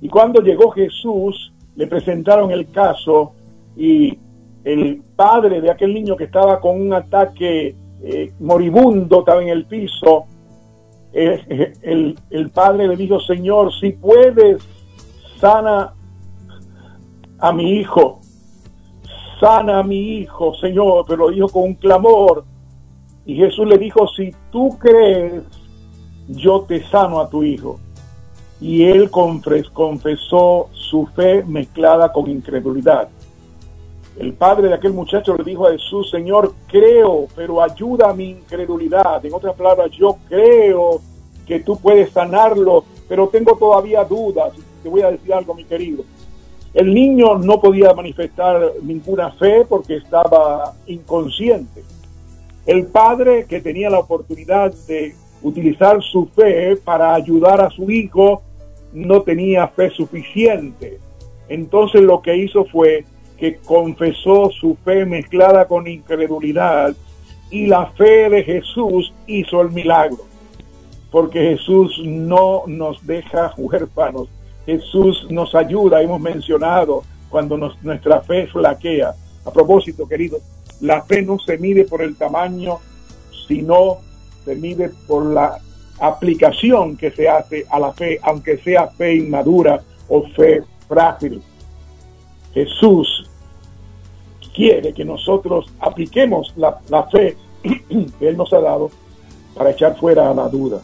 Y 0.00 0.08
cuando 0.08 0.40
llegó 0.42 0.70
Jesús, 0.70 1.52
le 1.76 1.86
presentaron 1.86 2.50
el 2.50 2.68
caso 2.70 3.32
y 3.76 4.18
el 4.64 5.02
padre 5.16 5.60
de 5.60 5.70
aquel 5.70 5.94
niño 5.94 6.16
que 6.16 6.24
estaba 6.24 6.60
con 6.60 6.80
un 6.80 6.92
ataque 6.92 7.76
eh, 8.02 8.32
moribundo, 8.40 9.20
estaba 9.20 9.42
en 9.42 9.48
el 9.48 9.64
piso, 9.66 10.24
eh, 11.12 11.72
el, 11.82 12.18
el, 12.30 12.50
padre 12.50 12.88
le 12.88 12.96
dijo, 12.96 13.20
Señor, 13.20 13.72
si 13.72 13.90
puedes, 13.92 14.66
sana 15.38 15.94
a 17.38 17.52
mi 17.52 17.74
hijo, 17.74 18.20
sana 19.42 19.80
a 19.80 19.82
mi 19.82 20.18
hijo, 20.18 20.54
Señor, 20.54 21.04
pero 21.08 21.26
lo 21.26 21.30
dijo 21.30 21.48
con 21.48 21.64
un 21.64 21.74
clamor. 21.74 22.44
Y 23.26 23.34
Jesús 23.34 23.66
le 23.66 23.76
dijo, 23.76 24.06
si 24.06 24.32
tú 24.52 24.78
crees, 24.78 25.42
yo 26.28 26.60
te 26.60 26.80
sano 26.84 27.18
a 27.18 27.28
tu 27.28 27.42
hijo. 27.42 27.80
Y 28.60 28.84
él 28.84 29.10
confesó 29.10 30.68
su 30.70 31.06
fe 31.16 31.42
mezclada 31.42 32.12
con 32.12 32.30
incredulidad. 32.30 33.08
El 34.16 34.34
padre 34.34 34.68
de 34.68 34.74
aquel 34.74 34.92
muchacho 34.92 35.36
le 35.36 35.42
dijo 35.42 35.66
a 35.66 35.72
Jesús, 35.72 36.08
Señor, 36.08 36.54
creo, 36.68 37.26
pero 37.34 37.60
ayuda 37.60 38.10
a 38.10 38.14
mi 38.14 38.30
incredulidad. 38.30 39.24
En 39.26 39.34
otras 39.34 39.56
palabras, 39.56 39.90
yo 39.90 40.18
creo 40.28 41.00
que 41.48 41.58
tú 41.60 41.76
puedes 41.78 42.12
sanarlo, 42.12 42.84
pero 43.08 43.26
tengo 43.26 43.56
todavía 43.56 44.04
dudas. 44.04 44.52
Te 44.84 44.88
voy 44.88 45.02
a 45.02 45.10
decir 45.10 45.34
algo, 45.34 45.52
mi 45.52 45.64
querido. 45.64 46.04
El 46.74 46.94
niño 46.94 47.38
no 47.38 47.60
podía 47.60 47.92
manifestar 47.92 48.72
ninguna 48.82 49.30
fe 49.32 49.64
porque 49.68 49.96
estaba 49.96 50.74
inconsciente. 50.86 51.82
El 52.64 52.86
padre 52.86 53.44
que 53.46 53.60
tenía 53.60 53.90
la 53.90 53.98
oportunidad 53.98 54.72
de 54.86 55.14
utilizar 55.42 56.00
su 56.02 56.28
fe 56.28 56.76
para 56.76 57.14
ayudar 57.14 57.60
a 57.60 57.70
su 57.70 57.90
hijo 57.90 58.42
no 58.92 59.22
tenía 59.22 59.68
fe 59.68 59.90
suficiente. 59.90 60.98
Entonces 61.48 62.02
lo 62.02 62.22
que 62.22 62.36
hizo 62.36 62.64
fue 62.64 63.04
que 63.36 63.56
confesó 63.56 64.50
su 64.50 64.76
fe 64.84 65.04
mezclada 65.04 65.66
con 65.66 65.88
incredulidad 65.88 66.94
y 67.50 67.66
la 67.66 67.86
fe 67.86 68.30
de 68.30 68.44
Jesús 68.44 69.12
hizo 69.26 69.60
el 69.60 69.70
milagro. 69.70 70.24
Porque 71.10 71.40
Jesús 71.40 72.00
no 72.04 72.62
nos 72.66 73.06
deja 73.06 73.52
huérfanos. 73.56 74.28
Jesús 74.66 75.26
nos 75.30 75.54
ayuda, 75.54 76.02
hemos 76.02 76.20
mencionado, 76.20 77.02
cuando 77.32 77.56
nuestra 77.56 78.20
fe 78.20 78.46
flaquea. 78.46 79.14
A 79.44 79.50
propósito, 79.50 80.06
querido, 80.06 80.38
la 80.80 81.02
fe 81.02 81.22
no 81.22 81.38
se 81.38 81.58
mide 81.58 81.84
por 81.84 82.02
el 82.02 82.16
tamaño, 82.16 82.78
sino 83.48 83.98
se 84.44 84.54
mide 84.54 84.90
por 85.06 85.26
la 85.26 85.58
aplicación 85.98 86.96
que 86.96 87.10
se 87.10 87.28
hace 87.28 87.64
a 87.70 87.78
la 87.80 87.92
fe, 87.92 88.20
aunque 88.22 88.58
sea 88.58 88.88
fe 88.88 89.16
inmadura 89.16 89.82
o 90.08 90.22
fe 90.28 90.62
frágil. 90.86 91.42
Jesús 92.52 93.28
quiere 94.54 94.92
que 94.92 95.04
nosotros 95.04 95.72
apliquemos 95.80 96.52
la, 96.56 97.08
fe 97.10 97.36
que 97.62 98.28
Él 98.28 98.36
nos 98.36 98.52
ha 98.52 98.60
dado 98.60 98.90
para 99.54 99.70
echar 99.70 99.96
fuera 99.96 100.30
a 100.30 100.34
la 100.34 100.48
duda. 100.48 100.82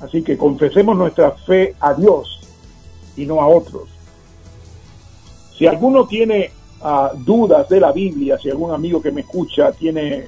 Así 0.00 0.22
que 0.22 0.38
confesemos 0.38 0.96
nuestra 0.96 1.32
fe 1.32 1.74
a 1.80 1.92
Dios 1.94 2.47
y 3.18 3.26
no 3.26 3.40
a 3.40 3.46
otros. 3.46 3.88
Si 5.56 5.66
alguno 5.66 6.06
tiene 6.06 6.50
ah, 6.80 7.12
dudas 7.14 7.68
de 7.68 7.80
la 7.80 7.92
Biblia, 7.92 8.38
si 8.38 8.48
algún 8.48 8.72
amigo 8.72 9.02
que 9.02 9.10
me 9.10 9.20
escucha 9.20 9.72
tiene 9.72 10.26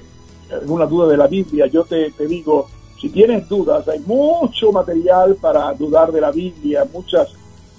alguna 0.51 0.85
duda 0.85 1.07
de 1.07 1.17
la 1.17 1.27
Biblia, 1.27 1.65
yo 1.67 1.85
te, 1.85 2.11
te 2.11 2.27
digo, 2.27 2.67
si 2.99 3.09
tienes 3.09 3.49
dudas, 3.49 3.87
hay 3.87 3.99
mucho 3.99 4.71
material 4.71 5.35
para 5.35 5.73
dudar 5.73 6.11
de 6.11 6.21
la 6.21 6.31
Biblia, 6.31 6.87
muchas 6.93 7.29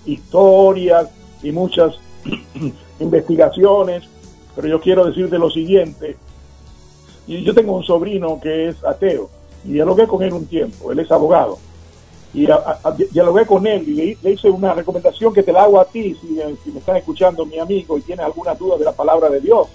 historias 0.04 1.08
y 1.42 1.52
muchas 1.52 1.94
investigaciones 2.98 4.08
pero 4.54 4.68
yo 4.68 4.80
quiero 4.80 5.04
decirte 5.06 5.38
lo 5.38 5.50
siguiente. 5.50 6.16
Yo 7.26 7.54
tengo 7.54 7.76
un 7.76 7.84
sobrino 7.84 8.40
que 8.40 8.68
es 8.68 8.84
ateo 8.84 9.30
y 9.64 9.72
dialogué 9.72 10.06
con 10.06 10.22
él 10.22 10.32
un 10.32 10.46
tiempo, 10.46 10.90
él 10.92 10.98
es 10.98 11.10
abogado. 11.10 11.58
Y 12.34 12.46
dialogué 13.10 13.44
con 13.46 13.66
él 13.66 13.86
y 13.86 14.16
le, 14.22 14.30
hice 14.30 14.48
una 14.48 14.72
recomendación 14.72 15.34
que 15.34 15.42
te 15.42 15.52
la 15.52 15.64
hago 15.64 15.78
a 15.78 15.84
ti, 15.84 16.16
si, 16.20 16.28
me 16.70 16.78
estás 16.78 16.96
escuchando 16.96 17.44
mi 17.44 17.58
amigo 17.58 17.98
y 17.98 18.02
tienes 18.02 18.24
alguna 18.24 18.54
duda 18.54 18.78
de 18.78 18.84
la 18.84 18.92
palabra 18.92 19.28
de 19.28 19.40
Dios. 19.40 19.68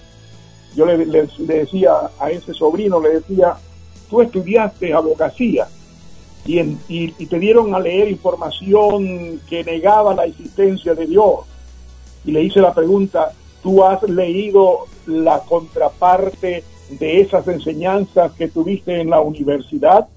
Yo 0.74 0.84
le, 0.84 1.06
decía 1.38 2.10
a 2.18 2.30
ese 2.30 2.52
sobrino, 2.52 3.00
le 3.00 3.20
decía, 3.20 3.56
tú 4.10 4.20
estudiaste 4.20 4.92
abogacía 4.92 5.68
y, 6.44 6.60
y 6.88 7.26
te 7.26 7.38
dieron 7.38 7.74
a 7.74 7.80
leer 7.80 8.08
información 8.08 9.40
que 9.48 9.62
negaba 9.62 10.14
la 10.14 10.24
existencia 10.24 10.94
de 10.94 11.06
Dios. 11.06 11.40
Y 12.24 12.32
le 12.32 12.42
hice 12.42 12.60
la 12.60 12.74
pregunta, 12.74 13.32
tú 13.62 13.84
has 13.84 14.02
leído 14.02 14.86
la 15.06 15.40
contraparte 15.40 16.64
de 16.90 17.20
esas 17.20 17.46
enseñanzas 17.48 18.32
que 18.32 18.48
tuviste 18.48 19.00
en 19.00 19.10
la 19.10 19.20
universidad? 19.20 20.08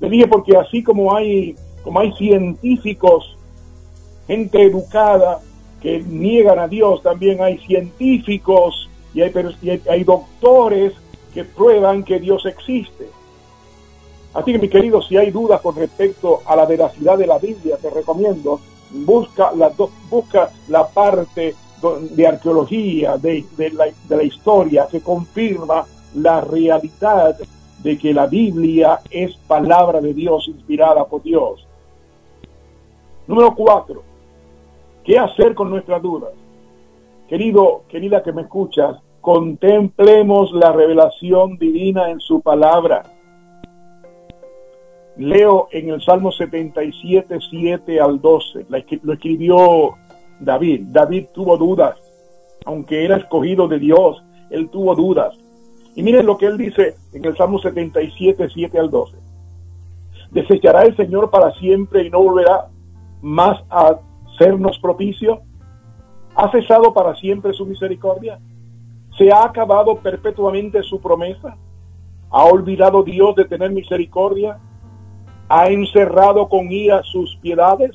Le 0.00 0.08
dije 0.08 0.26
porque 0.26 0.56
así 0.56 0.82
como 0.82 1.14
hay, 1.14 1.54
como 1.82 2.00
hay 2.00 2.12
científicos, 2.12 3.36
gente 4.26 4.62
educada 4.62 5.40
que 5.80 6.02
niegan 6.02 6.58
a 6.58 6.68
Dios, 6.68 7.02
también 7.02 7.42
hay 7.42 7.58
científicos 7.58 8.88
y 9.12 9.22
hay, 9.22 9.32
hay 9.88 10.04
doctores 10.04 10.92
que 11.32 11.44
prueban 11.44 12.04
que 12.04 12.18
Dios 12.18 12.46
existe. 12.46 13.08
Así 14.32 14.52
que 14.52 14.58
mi 14.58 14.68
querido, 14.68 15.00
si 15.02 15.16
hay 15.16 15.30
dudas 15.30 15.60
con 15.60 15.76
respecto 15.76 16.42
a 16.46 16.56
la 16.56 16.66
veracidad 16.66 17.16
de 17.16 17.26
la 17.26 17.38
Biblia, 17.38 17.76
te 17.76 17.90
recomiendo 17.90 18.60
busca 18.94 19.52
la, 19.52 19.72
busca 20.08 20.50
la 20.68 20.86
parte 20.86 21.54
de 22.10 22.26
arqueología, 22.26 23.18
de, 23.18 23.44
la, 23.72 23.86
de 24.08 24.16
la 24.16 24.22
historia, 24.22 24.86
que 24.90 25.00
confirma 25.00 25.84
la 26.14 26.40
realidad 26.40 27.36
de 27.84 27.98
que 27.98 28.14
la 28.14 28.26
Biblia 28.26 29.00
es 29.10 29.36
palabra 29.36 30.00
de 30.00 30.14
Dios 30.14 30.48
inspirada 30.48 31.04
por 31.04 31.22
Dios. 31.22 31.68
Número 33.26 33.54
cuatro, 33.54 34.02
¿qué 35.04 35.18
hacer 35.18 35.54
con 35.54 35.68
nuestras 35.68 36.02
dudas? 36.02 36.32
Querido, 37.28 37.82
querida 37.88 38.22
que 38.22 38.32
me 38.32 38.42
escuchas, 38.42 38.96
contemplemos 39.20 40.52
la 40.52 40.72
revelación 40.72 41.58
divina 41.58 42.10
en 42.10 42.20
su 42.20 42.40
palabra. 42.40 43.02
Leo 45.16 45.68
en 45.70 45.90
el 45.90 46.00
Salmo 46.02 46.32
77, 46.32 47.38
7 47.50 48.00
al 48.00 48.20
12, 48.20 48.66
lo 48.68 49.12
escribió 49.12 49.94
David. 50.40 50.86
David 50.86 51.26
tuvo 51.34 51.56
dudas, 51.56 51.96
aunque 52.64 53.04
era 53.04 53.18
escogido 53.18 53.68
de 53.68 53.78
Dios, 53.78 54.22
él 54.50 54.70
tuvo 54.70 54.94
dudas. 54.94 55.38
Y 55.94 56.02
miren 56.02 56.26
lo 56.26 56.36
que 56.36 56.46
él 56.46 56.58
dice 56.58 56.96
en 57.12 57.24
el 57.24 57.36
Salmo 57.36 57.58
77, 57.58 58.48
7 58.52 58.78
al 58.78 58.90
12. 58.90 59.16
¿Desechará 60.30 60.82
el 60.82 60.96
Señor 60.96 61.30
para 61.30 61.52
siempre 61.52 62.04
y 62.04 62.10
no 62.10 62.22
volverá 62.22 62.68
más 63.22 63.62
a 63.70 63.98
sernos 64.38 64.78
propicio? 64.78 65.42
¿Ha 66.34 66.50
cesado 66.50 66.92
para 66.92 67.14
siempre 67.14 67.52
su 67.52 67.64
misericordia? 67.64 68.40
¿Se 69.16 69.30
ha 69.30 69.44
acabado 69.44 69.96
perpetuamente 70.00 70.82
su 70.82 71.00
promesa? 71.00 71.56
¿Ha 72.30 72.44
olvidado 72.44 73.04
Dios 73.04 73.36
de 73.36 73.44
tener 73.44 73.70
misericordia? 73.70 74.58
¿Ha 75.48 75.68
encerrado 75.68 76.48
con 76.48 76.72
ira 76.72 77.02
sus 77.04 77.36
piedades? 77.36 77.92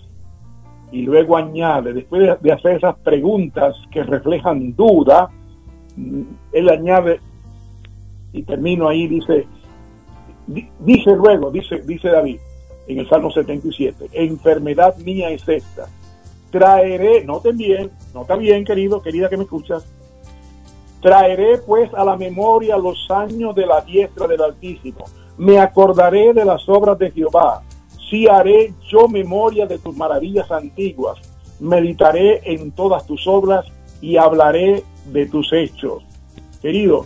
y 0.92 1.04
luego 1.04 1.38
añade, 1.38 1.94
después 1.94 2.42
de 2.42 2.52
hacer 2.52 2.78
esas 2.78 2.96
preguntas 2.98 3.76
que 3.92 4.04
reflejan 4.04 4.76
duda, 4.76 5.30
él 6.52 6.70
añade, 6.70 7.20
y 8.34 8.44
termino 8.44 8.88
ahí, 8.88 9.08
dice, 9.08 9.48
dice 10.80 11.16
luego, 11.16 11.52
dice, 11.52 11.82
dice 11.82 12.10
David 12.10 12.40
en 12.88 13.00
el 13.00 13.10
Salmo 13.10 13.32
77, 13.32 14.10
enfermedad 14.14 14.98
mía 14.98 15.30
es 15.30 15.48
esta, 15.48 15.88
traeré, 16.52 17.24
noten 17.24 17.58
bien, 17.58 17.92
nota 18.14 18.36
bien 18.36 18.66
querido, 18.66 19.02
querida 19.02 19.30
que 19.30 19.38
me 19.38 19.44
escuchas, 19.44 19.86
traeré 21.02 21.60
pues 21.60 21.94
a 21.94 22.04
la 22.04 22.18
memoria 22.18 22.78
los 22.78 23.10
años 23.12 23.56
de 23.56 23.66
la 23.66 23.82
diestra 23.82 24.28
del 24.28 24.42
Altísimo, 24.42 25.06
me 25.38 25.60
acordaré 25.60 26.34
de 26.34 26.46
las 26.46 26.68
obras 26.68 26.98
de 26.98 27.12
Jehová, 27.12 27.62
si 28.10 28.28
haré 28.28 28.74
yo 28.90 29.08
memoria 29.08 29.68
de 29.68 29.78
tus 29.78 29.96
maravillas 29.96 30.52
antiguas, 30.52 31.20
meditaré 31.60 32.42
en 32.44 32.72
todas 32.72 33.06
tus 33.06 33.28
obras 33.28 33.66
y 34.02 34.18
hablaré 34.18 34.84
de 35.06 35.26
tus 35.28 35.54
hechos. 35.54 36.04
Querido, 36.62 37.06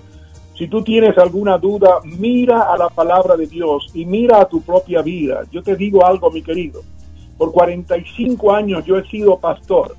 si 0.63 0.69
tú 0.69 0.81
tienes 0.81 1.17
alguna 1.17 1.57
duda, 1.57 1.99
mira 2.05 2.71
a 2.73 2.77
la 2.77 2.87
palabra 2.87 3.35
de 3.35 3.47
Dios 3.47 3.91
y 3.93 4.05
mira 4.05 4.39
a 4.39 4.45
tu 4.47 4.61
propia 4.61 5.01
vida. 5.01 5.41
Yo 5.51 5.61
te 5.61 5.75
digo 5.75 6.05
algo, 6.05 6.31
mi 6.31 6.41
querido. 6.41 6.83
Por 7.37 7.51
45 7.51 8.53
años 8.53 8.85
yo 8.85 8.97
he 8.97 9.05
sido 9.09 9.37
pastor 9.37 9.97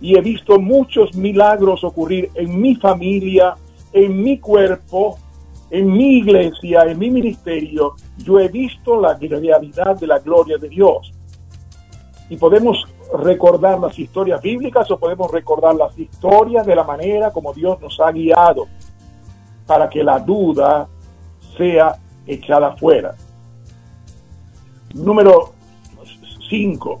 y 0.00 0.16
he 0.16 0.20
visto 0.20 0.58
muchos 0.58 1.14
milagros 1.14 1.84
ocurrir 1.84 2.28
en 2.34 2.60
mi 2.60 2.74
familia, 2.74 3.54
en 3.92 4.20
mi 4.20 4.40
cuerpo, 4.40 5.16
en 5.70 5.92
mi 5.92 6.18
iglesia, 6.18 6.82
en 6.88 6.98
mi 6.98 7.08
ministerio, 7.08 7.94
yo 8.18 8.40
he 8.40 8.48
visto 8.48 9.00
la 9.00 9.14
realidad 9.14 9.96
de 9.96 10.08
la 10.08 10.18
gloria 10.18 10.58
de 10.58 10.70
Dios. 10.70 11.12
Y 12.28 12.36
podemos 12.36 12.84
recordar 13.16 13.78
las 13.78 13.96
historias 13.96 14.42
bíblicas 14.42 14.90
o 14.90 14.98
podemos 14.98 15.30
recordar 15.30 15.76
las 15.76 15.96
historias 15.96 16.66
de 16.66 16.74
la 16.74 16.82
manera 16.82 17.30
como 17.30 17.52
Dios 17.52 17.80
nos 17.80 18.00
ha 18.00 18.10
guiado 18.10 18.66
para 19.66 19.88
que 19.88 20.02
la 20.02 20.18
duda 20.18 20.88
sea 21.56 21.96
echada 22.26 22.76
fuera. 22.76 23.14
Número 24.94 25.52
5. 26.48 27.00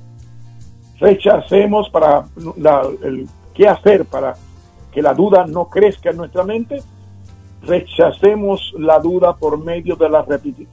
Rechacemos 1.00 1.90
para 1.90 2.24
el, 3.02 3.28
qué 3.52 3.68
hacer 3.68 4.04
para 4.06 4.34
que 4.92 5.02
la 5.02 5.14
duda 5.14 5.46
no 5.46 5.68
crezca 5.68 6.10
en 6.10 6.16
nuestra 6.16 6.44
mente 6.44 6.82
rechacemos 7.66 8.74
la 8.78 8.98
duda 8.98 9.36
por 9.36 9.58
medio 9.58 9.96
de 9.96 10.08
la 10.08 10.24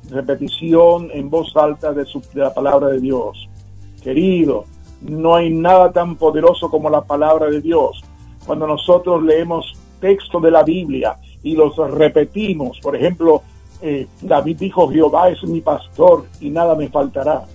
repetición 0.10 1.10
en 1.12 1.30
voz 1.30 1.56
alta 1.56 1.94
de, 1.94 2.06
la 2.34 2.54
palabra 2.54 2.90
de 2.90 3.00
Dios. 3.00 3.50
Querido, 4.04 4.66
no 5.02 5.36
hay 5.36 5.50
nada 5.50 5.92
tan 5.92 6.16
poderoso 6.16 6.70
como 6.70 6.90
la 6.90 7.02
palabra 7.02 7.50
de 7.50 7.62
Dios. 7.62 8.04
Cuando 8.46 8.68
nosotros 8.68 9.24
leemos 9.24 9.74
texto 10.00 10.40
de 10.40 10.52
la 10.52 10.64
Biblia 10.64 11.18
y 11.44 11.56
los 11.56 11.76
repetimos, 11.78 12.80
por 12.80 12.96
ejemplo, 12.96 13.42
eh, 13.82 14.08
David 14.22 14.58
dijo, 14.60 14.88
Jehová 14.90 15.30
es 15.30 15.44
mi 15.44 15.62
pastor 15.62 16.26
y 16.40 16.50
nada 16.50 16.76
me 16.76 16.90
faltará. 16.90 17.46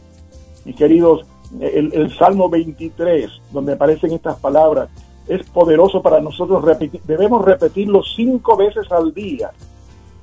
Mis 0.64 0.74
queridos, 0.74 1.24
el, 1.60 1.92
el 1.94 2.16
Salmo 2.16 2.48
23, 2.48 3.30
donde 3.52 3.74
aparecen 3.74 4.12
estas 4.12 4.36
palabras, 4.36 4.88
es 5.28 5.48
poderoso 5.50 6.02
para 6.02 6.20
nosotros 6.20 6.64
repetir. 6.64 7.00
Debemos 7.04 7.44
repetirlo 7.44 8.02
cinco 8.02 8.56
veces 8.56 8.90
al 8.90 9.14
día. 9.14 9.50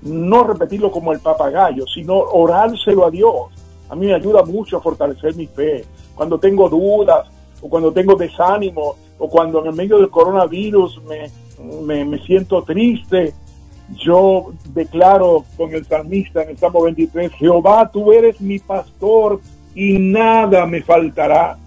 No 0.01 0.43
repetirlo 0.43 0.91
como 0.91 1.13
el 1.13 1.19
papagayo, 1.19 1.85
sino 1.87 2.15
orárselo 2.17 3.05
a 3.05 3.11
Dios. 3.11 3.51
A 3.89 3.95
mí 3.95 4.07
me 4.07 4.13
ayuda 4.13 4.43
mucho 4.43 4.77
a 4.77 4.81
fortalecer 4.81 5.35
mi 5.35 5.47
fe. 5.47 5.85
Cuando 6.15 6.37
tengo 6.37 6.69
dudas, 6.69 7.27
o 7.61 7.69
cuando 7.69 7.93
tengo 7.93 8.15
desánimo, 8.15 8.95
o 9.17 9.29
cuando 9.29 9.61
en 9.61 9.67
el 9.67 9.73
medio 9.73 9.97
del 9.97 10.09
coronavirus 10.09 11.01
me, 11.03 12.03
me 12.03 12.17
siento 12.19 12.63
triste, 12.63 13.33
yo 13.95 14.53
declaro 14.73 15.45
con 15.57 15.73
el 15.73 15.85
salmista 15.85 16.43
en 16.43 16.49
el 16.49 16.57
Salmo 16.57 16.83
23, 16.83 17.31
Jehová, 17.33 17.89
tú 17.91 18.11
eres 18.11 18.39
mi 18.41 18.59
pastor 18.59 19.39
y 19.75 19.97
nada 19.97 20.65
me 20.65 20.81
faltará. 20.81 21.57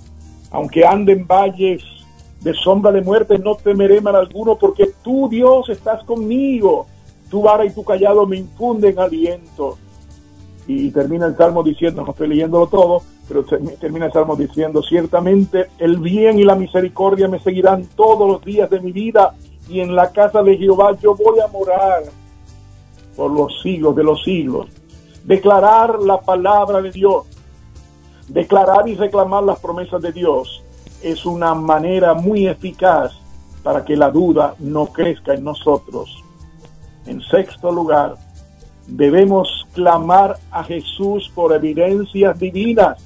Aunque 0.51 0.87
ande 0.87 1.13
en 1.13 1.27
valles 1.27 1.83
de 2.41 2.55
sombra 2.55 2.93
de 2.93 3.03
muerte, 3.03 3.39
no 3.39 3.57
temeré 3.57 4.01
mal 4.01 4.17
alguno, 4.17 4.57
porque 4.57 4.93
tú, 5.03 5.29
Dios, 5.29 5.69
estás 5.69 6.05
conmigo. 6.05 6.87
Tu 7.31 7.43
vara 7.43 7.65
y 7.65 7.71
tu 7.71 7.83
callado 7.83 8.27
me 8.27 8.37
infunden 8.37 8.99
aliento. 8.99 9.79
Y 10.69 10.91
termina 10.91 11.27
el 11.27 11.37
salmo 11.37 11.63
diciendo, 11.63 12.03
no 12.05 12.13
estoy 12.13 12.29
leyéndolo 12.29 12.67
todo, 12.69 13.03
pero 13.29 13.45
termina 13.45 14.07
el 14.07 14.13
salmo 14.13 14.37
diciendo, 14.37 14.83
ciertamente 14.83 15.67
el 15.79 15.99
bien 15.99 16.39
y 16.39 16.45
la 16.45 16.55
misericordia 16.55 17.29
me 17.29 17.41
seguirán 17.41 17.87
todos 17.97 18.29
los 18.29 18.45
días 18.45 18.71
de 18.71 18.81
mi 18.81 18.93
vida 18.93 19.35
y 19.69 19.81
en 19.81 19.95
la 19.95 20.11
casa 20.11 20.43
de 20.43 20.57
Jehová 20.57 20.97
yo 21.01 21.15
voy 21.15 21.41
a 21.41 21.49
morar 21.49 22.05
por 23.17 23.31
los 23.31 23.61
siglos 23.63 23.97
de 23.97 24.05
los 24.05 24.23
siglos. 24.23 24.67
Declarar 25.25 25.99
la 26.01 26.21
palabra 26.21 26.81
de 26.81 26.93
Dios, 26.93 27.25
declarar 28.29 28.89
y 28.89 28.95
reclamar 28.95 29.43
las 29.43 29.59
promesas 29.59 30.01
de 30.03 30.13
Dios 30.13 30.63
es 31.03 31.27
una 31.27 31.55
manera 31.55 32.15
muy 32.15 32.47
eficaz 32.47 33.13
para 33.63 33.85
que 33.85 33.97
la 33.97 34.11
duda 34.11 34.55
no 34.59 34.87
crezca 34.87 35.35
en 35.35 35.45
nosotros. 35.45 36.23
En 37.07 37.21
sexto 37.23 37.73
lugar, 37.73 38.15
debemos 38.87 39.67
clamar 39.73 40.39
a 40.51 40.63
Jesús 40.63 41.31
por 41.35 41.53
evidencias 41.53 42.39
divinas. 42.39 43.03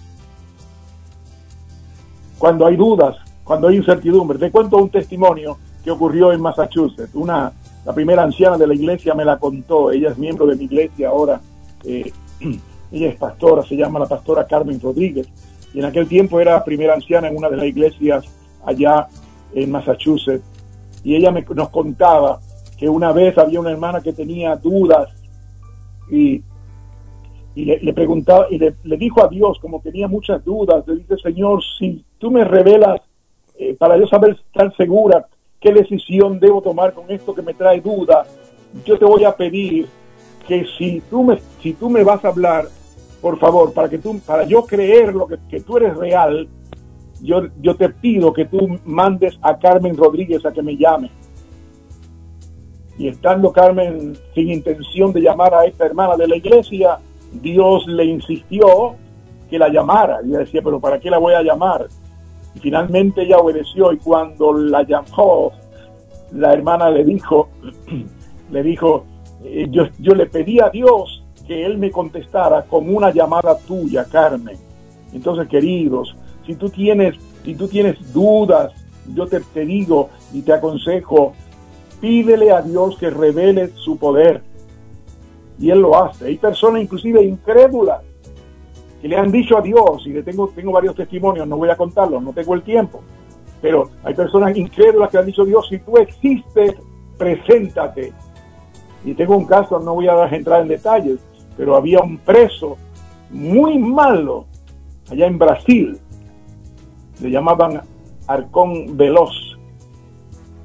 Cuando 2.38 2.66
hay 2.66 2.76
dudas, 2.76 3.16
cuando 3.44 3.68
hay 3.68 3.76
incertidumbre. 3.76 4.38
Te 4.38 4.50
cuento 4.50 4.76
un 4.76 4.90
testimonio 4.90 5.58
que 5.82 5.90
ocurrió 5.90 6.32
en 6.32 6.40
Massachusetts. 6.40 7.14
Una, 7.14 7.52
la 7.84 7.92
primera 7.92 8.22
anciana 8.22 8.58
de 8.58 8.66
la 8.66 8.74
iglesia 8.74 9.14
me 9.14 9.24
la 9.24 9.38
contó. 9.38 9.90
Ella 9.90 10.10
es 10.10 10.18
miembro 10.18 10.46
de 10.46 10.56
mi 10.56 10.64
iglesia 10.64 11.08
ahora. 11.08 11.40
Eh, 11.84 12.12
ella 12.92 13.08
es 13.08 13.16
pastora, 13.16 13.62
se 13.62 13.76
llama 13.76 13.98
la 13.98 14.06
pastora 14.06 14.46
Carmen 14.46 14.80
Rodríguez. 14.80 15.28
Y 15.72 15.78
en 15.78 15.84
aquel 15.84 16.08
tiempo 16.08 16.40
era 16.40 16.62
primera 16.64 16.94
anciana 16.94 17.28
en 17.28 17.36
una 17.36 17.48
de 17.48 17.56
las 17.56 17.66
iglesias 17.66 18.24
allá 18.64 19.08
en 19.54 19.70
Massachusetts. 19.70 20.44
Y 21.02 21.16
ella 21.16 21.30
me, 21.30 21.42
nos 21.54 21.70
contaba 21.70 22.40
que 22.76 22.88
una 22.88 23.12
vez 23.12 23.36
había 23.38 23.60
una 23.60 23.70
hermana 23.70 24.00
que 24.00 24.12
tenía 24.12 24.56
dudas 24.56 25.08
y, 26.10 26.42
y 27.54 27.64
le, 27.64 27.92
preguntaba 27.92 28.46
y 28.50 28.58
le, 28.58 28.74
dijo 28.96 29.22
a 29.22 29.28
Dios, 29.28 29.58
como 29.60 29.80
tenía 29.80 30.08
muchas 30.08 30.44
dudas, 30.44 30.86
le 30.86 30.96
dice, 30.96 31.16
Señor, 31.18 31.62
si 31.78 32.04
tú 32.18 32.30
me 32.30 32.44
revelas 32.44 33.00
eh, 33.58 33.76
para 33.78 33.96
yo 33.98 34.06
saber 34.06 34.30
estar 34.30 34.74
segura 34.76 35.26
qué 35.60 35.72
decisión 35.72 36.40
debo 36.40 36.62
tomar 36.62 36.94
con 36.94 37.10
esto 37.10 37.34
que 37.34 37.42
me 37.42 37.54
trae 37.54 37.80
duda, 37.80 38.24
yo 38.84 38.98
te 38.98 39.04
voy 39.04 39.24
a 39.24 39.36
pedir 39.36 39.86
que 40.48 40.66
si 40.78 41.02
tú 41.10 41.22
me, 41.22 41.38
si 41.62 41.74
tú 41.74 41.90
me 41.90 42.02
vas 42.02 42.24
a 42.24 42.28
hablar, 42.28 42.66
por 43.20 43.38
favor, 43.38 43.72
para 43.72 43.88
que 43.88 43.98
tú, 43.98 44.18
para 44.20 44.44
yo 44.44 44.64
creer 44.64 45.14
lo 45.14 45.26
que, 45.26 45.36
que 45.48 45.60
tú 45.60 45.76
eres 45.76 45.96
real, 45.96 46.48
yo, 47.22 47.42
yo 47.60 47.76
te 47.76 47.90
pido 47.90 48.32
que 48.32 48.46
tú 48.46 48.78
mandes 48.84 49.38
a 49.42 49.58
Carmen 49.58 49.96
Rodríguez 49.96 50.44
a 50.46 50.52
que 50.52 50.62
me 50.62 50.76
llame. 50.76 51.10
Y 52.98 53.08
estando 53.08 53.52
Carmen 53.52 54.16
sin 54.34 54.50
intención 54.50 55.12
de 55.12 55.20
llamar 55.20 55.54
a 55.54 55.66
esta 55.66 55.86
hermana 55.86 56.16
de 56.16 56.28
la 56.28 56.36
iglesia, 56.36 56.98
Dios 57.32 57.86
le 57.86 58.04
insistió 58.04 58.94
que 59.48 59.58
la 59.58 59.68
llamara. 59.68 60.20
Y 60.24 60.30
ella 60.30 60.40
decía, 60.40 60.62
pero 60.62 60.80
¿para 60.80 60.98
qué 60.98 61.10
la 61.10 61.18
voy 61.18 61.34
a 61.34 61.42
llamar? 61.42 61.88
Finalmente 62.56 63.22
ella 63.22 63.38
obedeció 63.38 63.92
y 63.92 63.98
cuando 63.98 64.52
la 64.52 64.82
llamó, 64.82 65.52
la 66.32 66.52
hermana 66.52 66.90
le 66.90 67.04
dijo, 67.04 67.48
le 68.50 68.62
dijo, 68.62 69.04
eh, 69.44 69.66
yo, 69.70 69.84
yo 69.98 70.14
le 70.14 70.26
pedí 70.26 70.60
a 70.60 70.68
Dios 70.68 71.24
que 71.46 71.64
Él 71.64 71.78
me 71.78 71.90
contestara 71.90 72.62
con 72.62 72.92
una 72.94 73.12
llamada 73.12 73.56
tuya, 73.58 74.04
Carmen. 74.04 74.56
Entonces, 75.12 75.48
queridos, 75.48 76.14
si 76.46 76.54
tú 76.54 76.68
tienes, 76.68 77.16
si 77.44 77.54
tú 77.54 77.68
tienes 77.68 78.12
dudas, 78.12 78.72
yo 79.14 79.26
te, 79.26 79.40
te 79.40 79.64
digo 79.64 80.10
y 80.32 80.42
te 80.42 80.52
aconsejo, 80.52 81.32
pídele 82.00 82.50
a 82.50 82.62
Dios 82.62 82.96
que 82.98 83.10
revele 83.10 83.70
su 83.76 83.96
poder. 83.96 84.42
Y 85.58 85.70
Él 85.70 85.80
lo 85.80 86.02
hace. 86.02 86.26
Hay 86.26 86.36
personas 86.36 86.82
inclusive 86.82 87.22
incrédulas 87.22 88.00
que 89.00 89.08
le 89.08 89.16
han 89.16 89.32
dicho 89.32 89.56
a 89.56 89.62
Dios, 89.62 90.06
y 90.06 90.10
le 90.10 90.22
tengo, 90.22 90.48
tengo 90.48 90.72
varios 90.72 90.94
testimonios, 90.94 91.46
no 91.48 91.56
voy 91.56 91.70
a 91.70 91.76
contarlos, 91.76 92.22
no 92.22 92.32
tengo 92.32 92.54
el 92.54 92.62
tiempo, 92.62 93.00
pero 93.62 93.90
hay 94.04 94.14
personas 94.14 94.56
incrédulas 94.56 95.10
que 95.10 95.18
han 95.18 95.26
dicho 95.26 95.44
Dios, 95.44 95.66
si 95.68 95.78
tú 95.78 95.96
existes, 95.96 96.74
preséntate. 97.16 98.12
Y 99.04 99.14
tengo 99.14 99.36
un 99.36 99.46
caso, 99.46 99.80
no 99.80 99.94
voy 99.94 100.08
a 100.08 100.26
entrar 100.28 100.60
en 100.60 100.68
detalles, 100.68 101.18
pero 101.56 101.76
había 101.76 102.00
un 102.00 102.18
preso 102.18 102.76
muy 103.30 103.78
malo 103.78 104.46
allá 105.10 105.26
en 105.26 105.38
Brasil, 105.38 105.98
le 107.20 107.30
llamaban 107.30 107.80
Arcón 108.26 108.96
Veloz. 108.96 109.58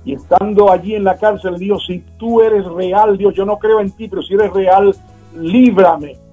Y 0.04 0.14
estando 0.14 0.72
allí 0.72 0.96
en 0.96 1.06
la 1.06 1.18
cárcel, 1.18 1.58
Dios, 1.58 1.86
si 1.88 2.04
tú 2.20 2.42
eres 2.42 2.66
real, 2.66 3.18
Dios, 3.18 3.34
yo 3.34 3.46
no 3.46 3.58
creo 3.58 3.80
en 3.80 3.92
ti, 3.92 4.08
pero 4.08 4.22
si 4.22 4.34
eres 4.36 4.52
real, 4.52 4.96
líbrame 5.36 6.25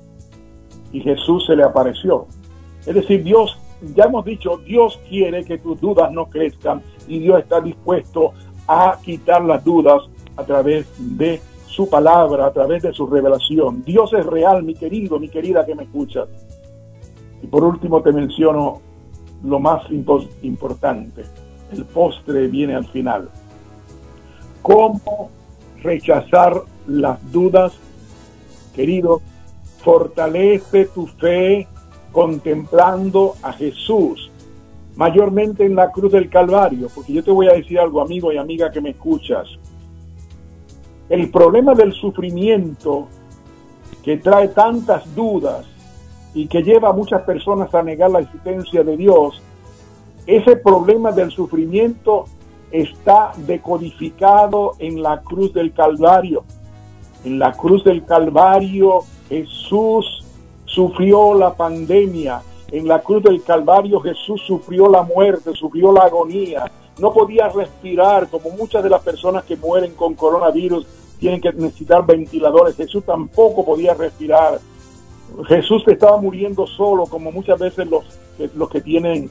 y 0.92 1.00
Jesús 1.00 1.46
se 1.46 1.56
le 1.56 1.62
apareció. 1.62 2.26
Es 2.86 2.94
decir, 2.94 3.22
Dios, 3.22 3.58
ya 3.94 4.04
hemos 4.04 4.24
dicho, 4.24 4.58
Dios 4.58 5.00
quiere 5.08 5.44
que 5.44 5.58
tus 5.58 5.80
dudas 5.80 6.12
no 6.12 6.26
crezcan 6.26 6.82
y 7.08 7.18
Dios 7.20 7.40
está 7.40 7.60
dispuesto 7.60 8.32
a 8.66 8.98
quitar 9.02 9.44
las 9.44 9.64
dudas 9.64 10.02
a 10.36 10.44
través 10.44 10.86
de 10.98 11.40
su 11.66 11.88
palabra, 11.88 12.46
a 12.46 12.52
través 12.52 12.82
de 12.82 12.92
su 12.92 13.06
revelación. 13.06 13.82
Dios 13.84 14.12
es 14.12 14.26
real, 14.26 14.62
mi 14.62 14.74
querido, 14.74 15.18
mi 15.18 15.28
querida 15.28 15.64
que 15.64 15.74
me 15.74 15.84
escuchas. 15.84 16.28
Y 17.42 17.46
por 17.46 17.64
último 17.64 18.02
te 18.02 18.12
menciono 18.12 18.80
lo 19.42 19.58
más 19.58 19.84
importante. 20.42 21.24
El 21.72 21.84
postre 21.86 22.46
viene 22.48 22.74
al 22.74 22.86
final. 22.86 23.28
¿Cómo 24.60 25.30
rechazar 25.82 26.62
las 26.86 27.32
dudas, 27.32 27.72
querido? 28.74 29.20
Fortalece 29.82 30.86
tu 30.86 31.06
fe 31.06 31.66
contemplando 32.12 33.34
a 33.42 33.52
Jesús, 33.52 34.30
mayormente 34.96 35.64
en 35.64 35.74
la 35.74 35.90
cruz 35.90 36.12
del 36.12 36.28
Calvario, 36.28 36.88
porque 36.94 37.12
yo 37.12 37.24
te 37.24 37.30
voy 37.30 37.48
a 37.48 37.54
decir 37.54 37.78
algo, 37.78 38.00
amigo 38.00 38.32
y 38.32 38.36
amiga 38.36 38.70
que 38.70 38.80
me 38.80 38.90
escuchas. 38.90 39.48
El 41.08 41.30
problema 41.30 41.74
del 41.74 41.92
sufrimiento 41.92 43.08
que 44.02 44.18
trae 44.18 44.48
tantas 44.48 45.14
dudas 45.14 45.66
y 46.34 46.46
que 46.46 46.62
lleva 46.62 46.90
a 46.90 46.92
muchas 46.92 47.22
personas 47.22 47.74
a 47.74 47.82
negar 47.82 48.10
la 48.10 48.20
existencia 48.20 48.82
de 48.82 48.96
Dios, 48.96 49.42
ese 50.26 50.56
problema 50.56 51.12
del 51.12 51.30
sufrimiento 51.30 52.24
está 52.70 53.32
decodificado 53.36 54.72
en 54.78 55.02
la 55.02 55.20
cruz 55.22 55.52
del 55.52 55.72
Calvario. 55.72 56.44
En 57.24 57.38
la 57.38 57.52
cruz 57.52 57.84
del 57.84 58.04
Calvario 58.04 59.00
Jesús 59.28 60.24
sufrió 60.64 61.34
la 61.34 61.54
pandemia. 61.54 62.42
En 62.70 62.88
la 62.88 63.00
cruz 63.00 63.22
del 63.22 63.42
Calvario 63.42 64.00
Jesús 64.00 64.42
sufrió 64.46 64.88
la 64.88 65.02
muerte, 65.02 65.52
sufrió 65.54 65.92
la 65.92 66.02
agonía. 66.02 66.70
No 66.98 67.12
podía 67.12 67.48
respirar 67.48 68.28
como 68.28 68.50
muchas 68.50 68.82
de 68.82 68.90
las 68.90 69.02
personas 69.02 69.44
que 69.44 69.56
mueren 69.56 69.94
con 69.94 70.14
coronavirus 70.14 70.86
tienen 71.18 71.40
que 71.40 71.52
necesitar 71.52 72.04
ventiladores. 72.04 72.76
Jesús 72.76 73.04
tampoco 73.04 73.64
podía 73.64 73.94
respirar. 73.94 74.58
Jesús 75.46 75.84
estaba 75.86 76.16
muriendo 76.16 76.66
solo, 76.66 77.04
como 77.06 77.30
muchas 77.30 77.58
veces 77.60 77.86
los, 77.86 78.04
los 78.56 78.68
que 78.68 78.80
tienen, 78.80 79.30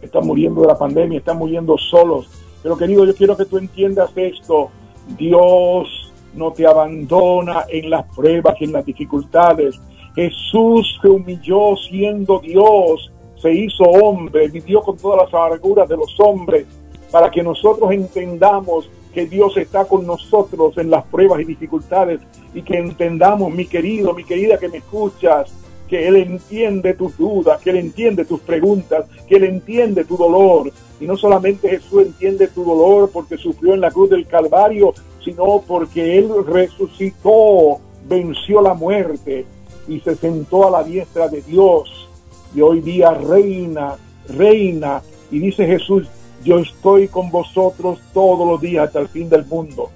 están 0.00 0.24
muriendo 0.24 0.60
de 0.60 0.68
la 0.68 0.78
pandemia, 0.78 1.18
están 1.18 1.38
muriendo 1.38 1.76
solos. 1.78 2.28
Pero 2.62 2.76
querido, 2.76 3.04
yo 3.04 3.14
quiero 3.14 3.36
que 3.36 3.44
tú 3.44 3.58
entiendas 3.58 4.10
esto. 4.14 4.70
Dios 5.18 6.05
no 6.36 6.52
te 6.52 6.66
abandona 6.66 7.64
en 7.68 7.90
las 7.90 8.04
pruebas 8.14 8.56
y 8.60 8.64
en 8.64 8.72
las 8.72 8.84
dificultades. 8.84 9.80
Jesús 10.14 10.98
se 11.00 11.08
humilló 11.08 11.76
siendo 11.76 12.38
Dios, 12.40 13.12
se 13.36 13.52
hizo 13.52 13.84
hombre, 13.84 14.48
vivió 14.48 14.80
con 14.82 14.96
todas 14.96 15.24
las 15.24 15.34
amarguras 15.34 15.88
de 15.88 15.96
los 15.96 16.18
hombres, 16.20 16.66
para 17.10 17.30
que 17.30 17.42
nosotros 17.42 17.90
entendamos 17.92 18.88
que 19.12 19.26
Dios 19.26 19.56
está 19.56 19.86
con 19.86 20.06
nosotros 20.06 20.76
en 20.76 20.90
las 20.90 21.04
pruebas 21.04 21.40
y 21.40 21.44
dificultades 21.44 22.20
y 22.52 22.62
que 22.62 22.76
entendamos, 22.76 23.50
mi 23.50 23.66
querido, 23.66 24.12
mi 24.12 24.24
querida 24.24 24.58
que 24.58 24.68
me 24.68 24.78
escuchas, 24.78 25.54
que 25.88 26.08
Él 26.08 26.16
entiende 26.16 26.94
tus 26.94 27.16
dudas, 27.16 27.60
que 27.60 27.70
Él 27.70 27.76
entiende 27.76 28.24
tus 28.24 28.40
preguntas, 28.40 29.06
que 29.28 29.36
Él 29.36 29.44
entiende 29.44 30.04
tu 30.04 30.16
dolor. 30.16 30.72
Y 31.00 31.06
no 31.06 31.16
solamente 31.16 31.68
Jesús 31.68 32.02
entiende 32.02 32.48
tu 32.48 32.64
dolor 32.64 33.10
porque 33.12 33.36
sufrió 33.36 33.74
en 33.74 33.80
la 33.80 33.90
cruz 33.90 34.10
del 34.10 34.26
Calvario, 34.26 34.94
sino 35.24 35.62
porque 35.66 36.18
Él 36.18 36.30
resucitó, 36.46 37.80
venció 38.08 38.60
la 38.62 38.74
muerte 38.74 39.44
y 39.88 40.00
se 40.00 40.16
sentó 40.16 40.66
a 40.66 40.70
la 40.70 40.84
diestra 40.84 41.28
de 41.28 41.42
Dios. 41.42 42.08
Y 42.54 42.60
hoy 42.60 42.80
día 42.80 43.12
reina, 43.12 43.96
reina. 44.28 45.02
Y 45.30 45.38
dice 45.38 45.66
Jesús, 45.66 46.08
yo 46.44 46.58
estoy 46.58 47.08
con 47.08 47.30
vosotros 47.30 47.98
todos 48.12 48.46
los 48.46 48.60
días 48.60 48.86
hasta 48.86 49.00
el 49.00 49.08
fin 49.08 49.28
del 49.28 49.44
mundo. 49.46 49.90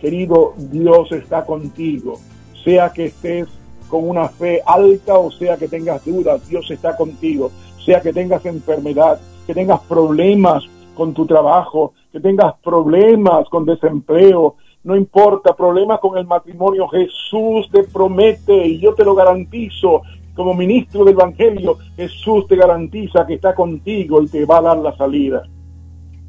Querido, 0.00 0.54
Dios 0.56 1.12
está 1.12 1.44
contigo. 1.44 2.20
Sea 2.64 2.92
que 2.92 3.06
estés 3.06 3.48
con 3.94 4.08
una 4.08 4.28
fe 4.28 4.60
alta 4.66 5.16
o 5.18 5.30
sea 5.30 5.56
que 5.56 5.68
tengas 5.68 6.04
dudas, 6.04 6.48
Dios 6.48 6.68
está 6.68 6.96
contigo. 6.96 7.52
Sea 7.84 8.00
que 8.00 8.12
tengas 8.12 8.44
enfermedad, 8.44 9.20
que 9.46 9.54
tengas 9.54 9.78
problemas 9.82 10.64
con 10.96 11.14
tu 11.14 11.24
trabajo, 11.26 11.92
que 12.10 12.18
tengas 12.18 12.54
problemas 12.64 13.48
con 13.48 13.64
desempleo, 13.64 14.56
no 14.82 14.96
importa, 14.96 15.54
problemas 15.54 16.00
con 16.00 16.18
el 16.18 16.26
matrimonio, 16.26 16.88
Jesús 16.88 17.70
te 17.70 17.84
promete 17.84 18.66
y 18.66 18.80
yo 18.80 18.94
te 18.94 19.04
lo 19.04 19.14
garantizo. 19.14 20.02
Como 20.34 20.54
ministro 20.54 21.04
del 21.04 21.14
Evangelio, 21.14 21.78
Jesús 21.94 22.48
te 22.48 22.56
garantiza 22.56 23.24
que 23.24 23.34
está 23.34 23.54
contigo 23.54 24.20
y 24.20 24.26
te 24.26 24.44
va 24.44 24.58
a 24.58 24.62
dar 24.62 24.78
la 24.78 24.96
salida. 24.96 25.44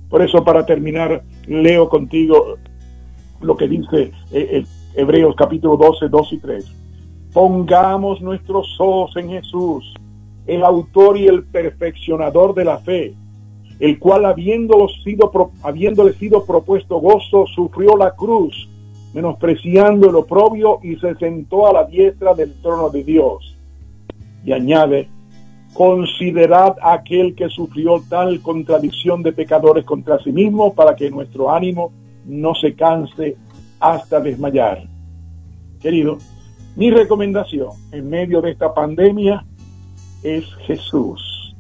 Por 0.07 0.22
eso, 0.22 0.43
para 0.43 0.63
terminar, 0.68 1.24
leo 1.47 1.89
contigo 1.89 2.57
lo 3.41 3.57
que 3.57 3.68
dice 3.68 4.11
eh, 4.32 4.61
eh, 4.61 4.66
Hebreos 4.93 5.34
capítulo 5.36 5.78
12, 5.78 6.09
2 6.09 6.34
y 6.34 6.38
3. 6.38 6.84
Pongamos 7.36 8.21
nuestros 8.21 8.77
ojos 8.79 9.17
en 9.17 9.27
Jesús, 9.29 9.93
el 10.47 10.63
autor 10.63 11.17
y 11.17 11.27
el 11.27 11.43
perfeccionador 11.43 12.55
de 12.55 12.63
la 12.63 12.77
fe, 12.77 13.13
el 13.81 13.99
cual 13.99 14.23
habiéndole 14.23 14.88
sido, 15.03 15.29
habiéndole 15.61 16.13
sido 16.13 16.45
propuesto 16.45 16.97
gozo, 17.01 17.45
sufrió 17.47 17.97
la 17.97 18.11
cruz, 18.11 18.69
menospreciando 19.13 20.09
el 20.09 20.15
oprobio 20.15 20.79
y 20.81 20.95
se 20.95 21.13
sentó 21.15 21.67
a 21.67 21.73
la 21.73 21.83
diestra 21.83 22.33
del 22.33 22.53
trono 22.61 22.89
de 22.89 23.03
Dios. 23.03 23.57
Y 24.45 24.53
añade, 24.53 25.09
considerad 25.73 26.77
aquel 26.81 27.36
que 27.36 27.49
sufrió 27.49 28.01
tal 28.07 28.39
contradicción 28.39 29.23
de 29.23 29.33
pecadores 29.33 29.83
contra 29.83 30.19
sí 30.19 30.31
mismo 30.31 30.73
para 30.73 30.95
que 30.95 31.11
nuestro 31.11 31.51
ánimo 31.51 31.91
no 32.25 32.55
se 32.55 32.75
canse 32.75 33.36
hasta 33.81 34.21
desmayar. 34.21 34.88
Querido, 35.81 36.17
mi 36.76 36.91
recomendación 36.91 37.69
en 37.91 38.09
medio 38.09 38.41
de 38.41 38.51
esta 38.51 38.73
pandemia 38.73 39.45
es 40.23 40.45
Jesús. 40.65 41.55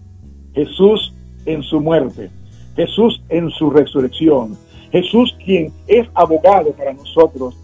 Jesús 0.53 1.13
en 1.45 1.63
su 1.63 1.79
muerte, 1.79 2.29
Jesús 2.75 3.21
en 3.29 3.49
su 3.49 3.69
resurrección, 3.69 4.57
Jesús 4.91 5.35
quien 5.43 5.71
es 5.87 6.07
abogado 6.13 6.71
para 6.71 6.93
nosotros 6.93 7.55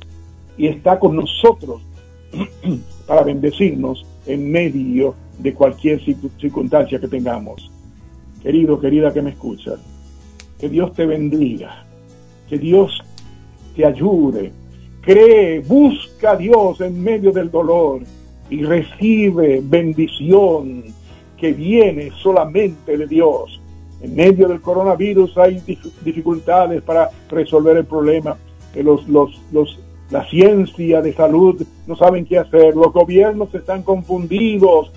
y 0.58 0.68
está 0.68 1.00
con 1.00 1.16
nosotros 1.16 1.82
para 3.08 3.24
bendecirnos 3.24 4.06
en 4.26 4.52
medio 4.52 5.16
de 5.40 5.54
cualquier 5.54 6.00
circunstancia 6.00 7.00
que 7.00 7.08
tengamos. 7.08 7.72
Querido, 8.42 8.80
querida 8.80 9.14
que 9.14 9.22
me 9.22 9.32
escuchas, 9.32 9.80
que 10.60 10.70
Dios 10.70 10.94
te 10.94 11.06
bendiga, 11.06 11.86
que 12.50 12.58
Dios 12.58 13.02
te 13.76 13.86
ayude, 13.86 14.52
cree, 15.02 15.60
busca 15.60 16.32
a 16.32 16.36
Dios 16.36 16.80
en 16.82 17.04
medio 17.04 17.32
del 17.32 17.50
dolor 17.50 18.02
y 18.50 18.64
recibe 18.64 19.62
bendición 19.64 20.84
que 21.38 21.54
viene 21.54 22.12
solamente 22.22 22.98
de 22.98 23.08
Dios. 23.08 23.60
En 24.02 24.16
medio 24.16 24.48
del 24.48 24.62
coronavirus 24.62 25.38
hay 25.38 25.62
dificultades 26.04 26.82
para 26.82 27.10
resolver 27.30 27.78
el 27.78 27.86
problema. 27.86 28.38
Los, 28.76 29.08
los, 29.08 29.42
los, 29.52 29.80
la 30.10 30.28
ciencia 30.30 31.02
de 31.02 31.14
salud 31.14 31.62
no 31.88 31.96
saben 31.96 32.26
qué 32.26 32.38
hacer. 32.38 32.76
Los 32.76 32.94
gobiernos 32.94 33.54
están 33.54 33.84
confundidos. 33.84 34.92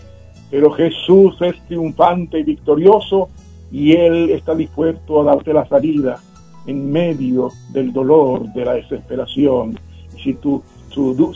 Pero 0.50 0.70
Jesús 0.70 1.36
es 1.40 1.60
triunfante 1.66 2.38
y 2.38 2.44
victorioso 2.44 3.28
y 3.72 3.92
Él 3.92 4.30
está 4.30 4.54
dispuesto 4.54 5.20
a 5.20 5.24
darte 5.24 5.52
la 5.52 5.66
salida 5.66 6.20
en 6.66 6.92
medio 6.92 7.50
del 7.72 7.92
dolor, 7.92 8.52
de 8.52 8.64
la 8.64 8.74
desesperación. 8.74 9.78
Si 10.24 10.34
tu, 10.34 10.62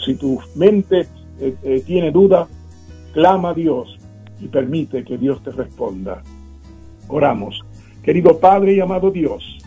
si 0.05 0.15
tu 0.15 0.41
mente 0.55 1.07
eh, 1.39 1.55
eh, 1.63 1.83
tiene 1.87 2.11
duda, 2.11 2.49
clama 3.13 3.51
a 3.51 3.55
Dios 3.55 3.99
y 4.41 4.49
permite 4.49 5.05
que 5.05 5.19
Dios 5.19 5.43
te 5.43 5.51
responda. 5.51 6.23
Oramos. 7.09 7.63
Querido 8.03 8.39
Padre 8.39 8.73
y 8.73 8.81
amado 8.81 9.11
Dios, 9.11 9.59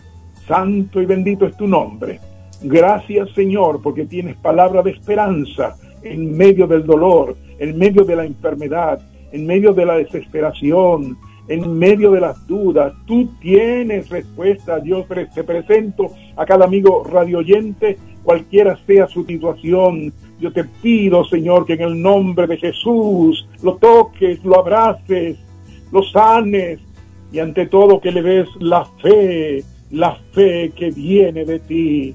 santo 0.48 1.00
y 1.00 1.06
bendito 1.06 1.46
es 1.46 1.56
tu 1.56 1.68
nombre. 1.68 2.18
Gracias 2.62 3.30
Señor 3.30 3.80
porque 3.80 4.06
tienes 4.06 4.36
palabra 4.36 4.82
de 4.82 4.90
esperanza 4.90 5.76
en 6.02 6.36
medio 6.36 6.66
del 6.66 6.84
dolor, 6.84 7.36
en 7.60 7.78
medio 7.78 8.04
de 8.04 8.16
la 8.16 8.24
enfermedad, 8.24 9.00
en 9.30 9.46
medio 9.46 9.72
de 9.72 9.86
la 9.86 9.94
desesperación, 9.94 11.16
en 11.48 11.78
medio 11.78 12.10
de 12.10 12.20
las 12.20 12.46
dudas. 12.46 12.92
Tú 13.06 13.30
tienes 13.40 14.08
respuesta. 14.08 14.80
Dios 14.80 15.06
te 15.34 15.44
presento 15.44 16.10
a 16.36 16.44
cada 16.46 16.64
amigo 16.64 17.04
radioyente, 17.04 17.98
cualquiera 18.22 18.78
sea 18.86 19.06
su 19.08 19.24
situación. 19.24 20.12
Yo 20.40 20.52
te 20.52 20.64
pido, 20.64 21.24
Señor, 21.24 21.66
que 21.66 21.74
en 21.74 21.82
el 21.82 22.00
nombre 22.00 22.46
de 22.46 22.56
Jesús 22.56 23.48
lo 23.62 23.76
toques, 23.76 24.44
lo 24.44 24.58
abraces, 24.58 25.38
lo 25.90 26.02
sanes, 26.02 26.80
y 27.32 27.38
ante 27.38 27.66
todo 27.66 28.00
que 28.00 28.12
le 28.12 28.22
des 28.22 28.48
la 28.60 28.84
fe, 29.00 29.64
la 29.90 30.16
fe 30.32 30.72
que 30.74 30.90
viene 30.90 31.44
de 31.44 31.58
ti. 31.60 32.14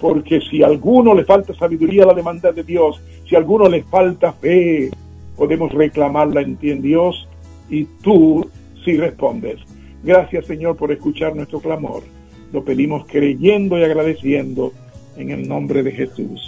Porque 0.00 0.40
si 0.40 0.62
a 0.62 0.66
alguno 0.66 1.14
le 1.14 1.24
falta 1.24 1.54
sabiduría, 1.54 2.04
la 2.04 2.14
demanda 2.14 2.52
de 2.52 2.62
Dios, 2.62 3.00
si 3.28 3.34
a 3.34 3.38
alguno 3.38 3.68
le 3.68 3.82
falta 3.84 4.32
fe, 4.32 4.90
podemos 5.36 5.72
reclamarla 5.72 6.42
en 6.42 6.56
ti, 6.56 6.70
en 6.70 6.82
Dios, 6.82 7.28
y 7.70 7.84
tú 8.02 8.48
sí 8.84 8.96
respondes. 8.96 9.60
Gracias, 10.02 10.46
Señor, 10.46 10.76
por 10.76 10.92
escuchar 10.92 11.34
nuestro 11.34 11.60
clamor. 11.60 12.02
Lo 12.52 12.64
pedimos 12.64 13.06
creyendo 13.06 13.78
y 13.78 13.84
agradeciendo 13.84 14.72
en 15.16 15.30
el 15.30 15.48
nombre 15.48 15.82
de 15.82 15.92
Jesús. 15.92 16.40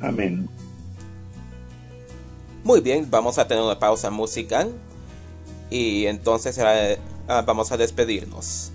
Amén. 0.00 0.48
Muy 2.64 2.80
bien, 2.80 3.08
vamos 3.10 3.38
a 3.38 3.46
tener 3.46 3.62
una 3.62 3.78
pausa 3.78 4.10
musical 4.10 4.72
y 5.70 6.06
entonces 6.06 6.54
será 6.54 6.96
Ah, 7.28 7.42
vamos 7.46 7.70
a 7.72 7.76
despedirnos. 7.76 8.72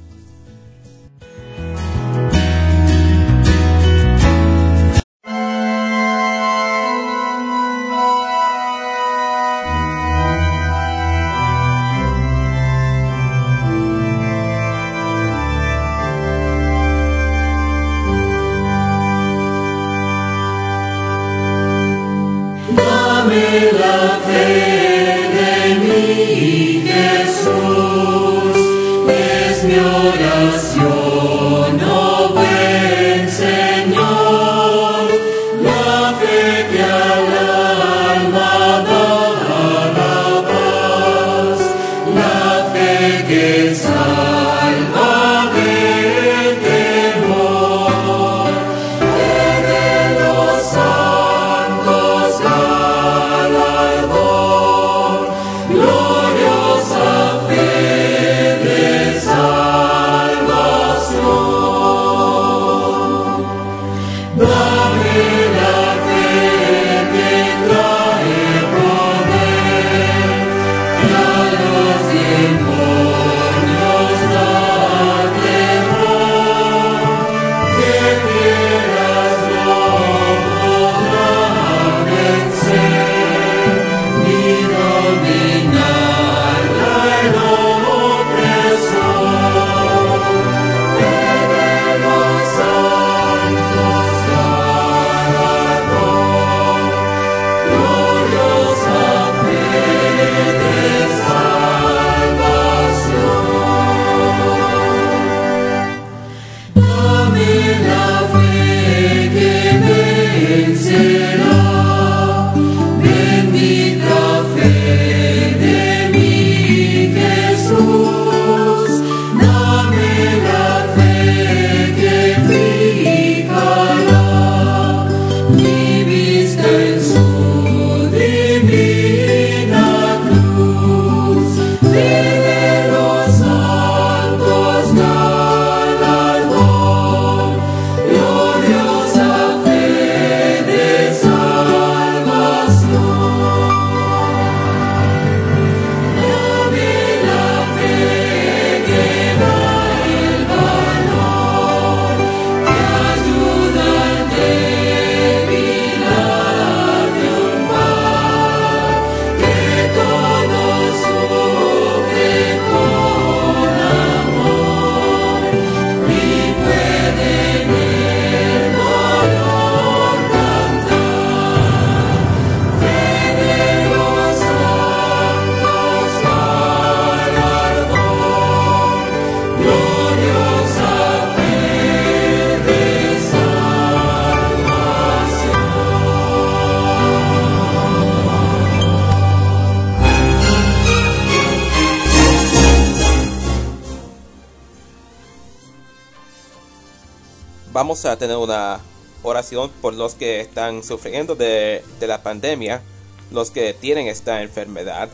Vamos 197.98 198.14
a 198.14 198.20
tener 198.20 198.38
una 198.38 198.80
oración 199.24 199.72
por 199.82 199.96
los 199.96 200.14
que 200.14 200.40
están 200.40 200.84
sufriendo 200.84 201.36
de, 201.36 201.84
de 202.00 202.06
la 202.06 202.22
pandemia, 202.22 202.84
los 203.32 203.50
que 203.50 203.74
tienen 203.74 204.08
esta 204.08 204.44
enfermedad. 204.44 205.10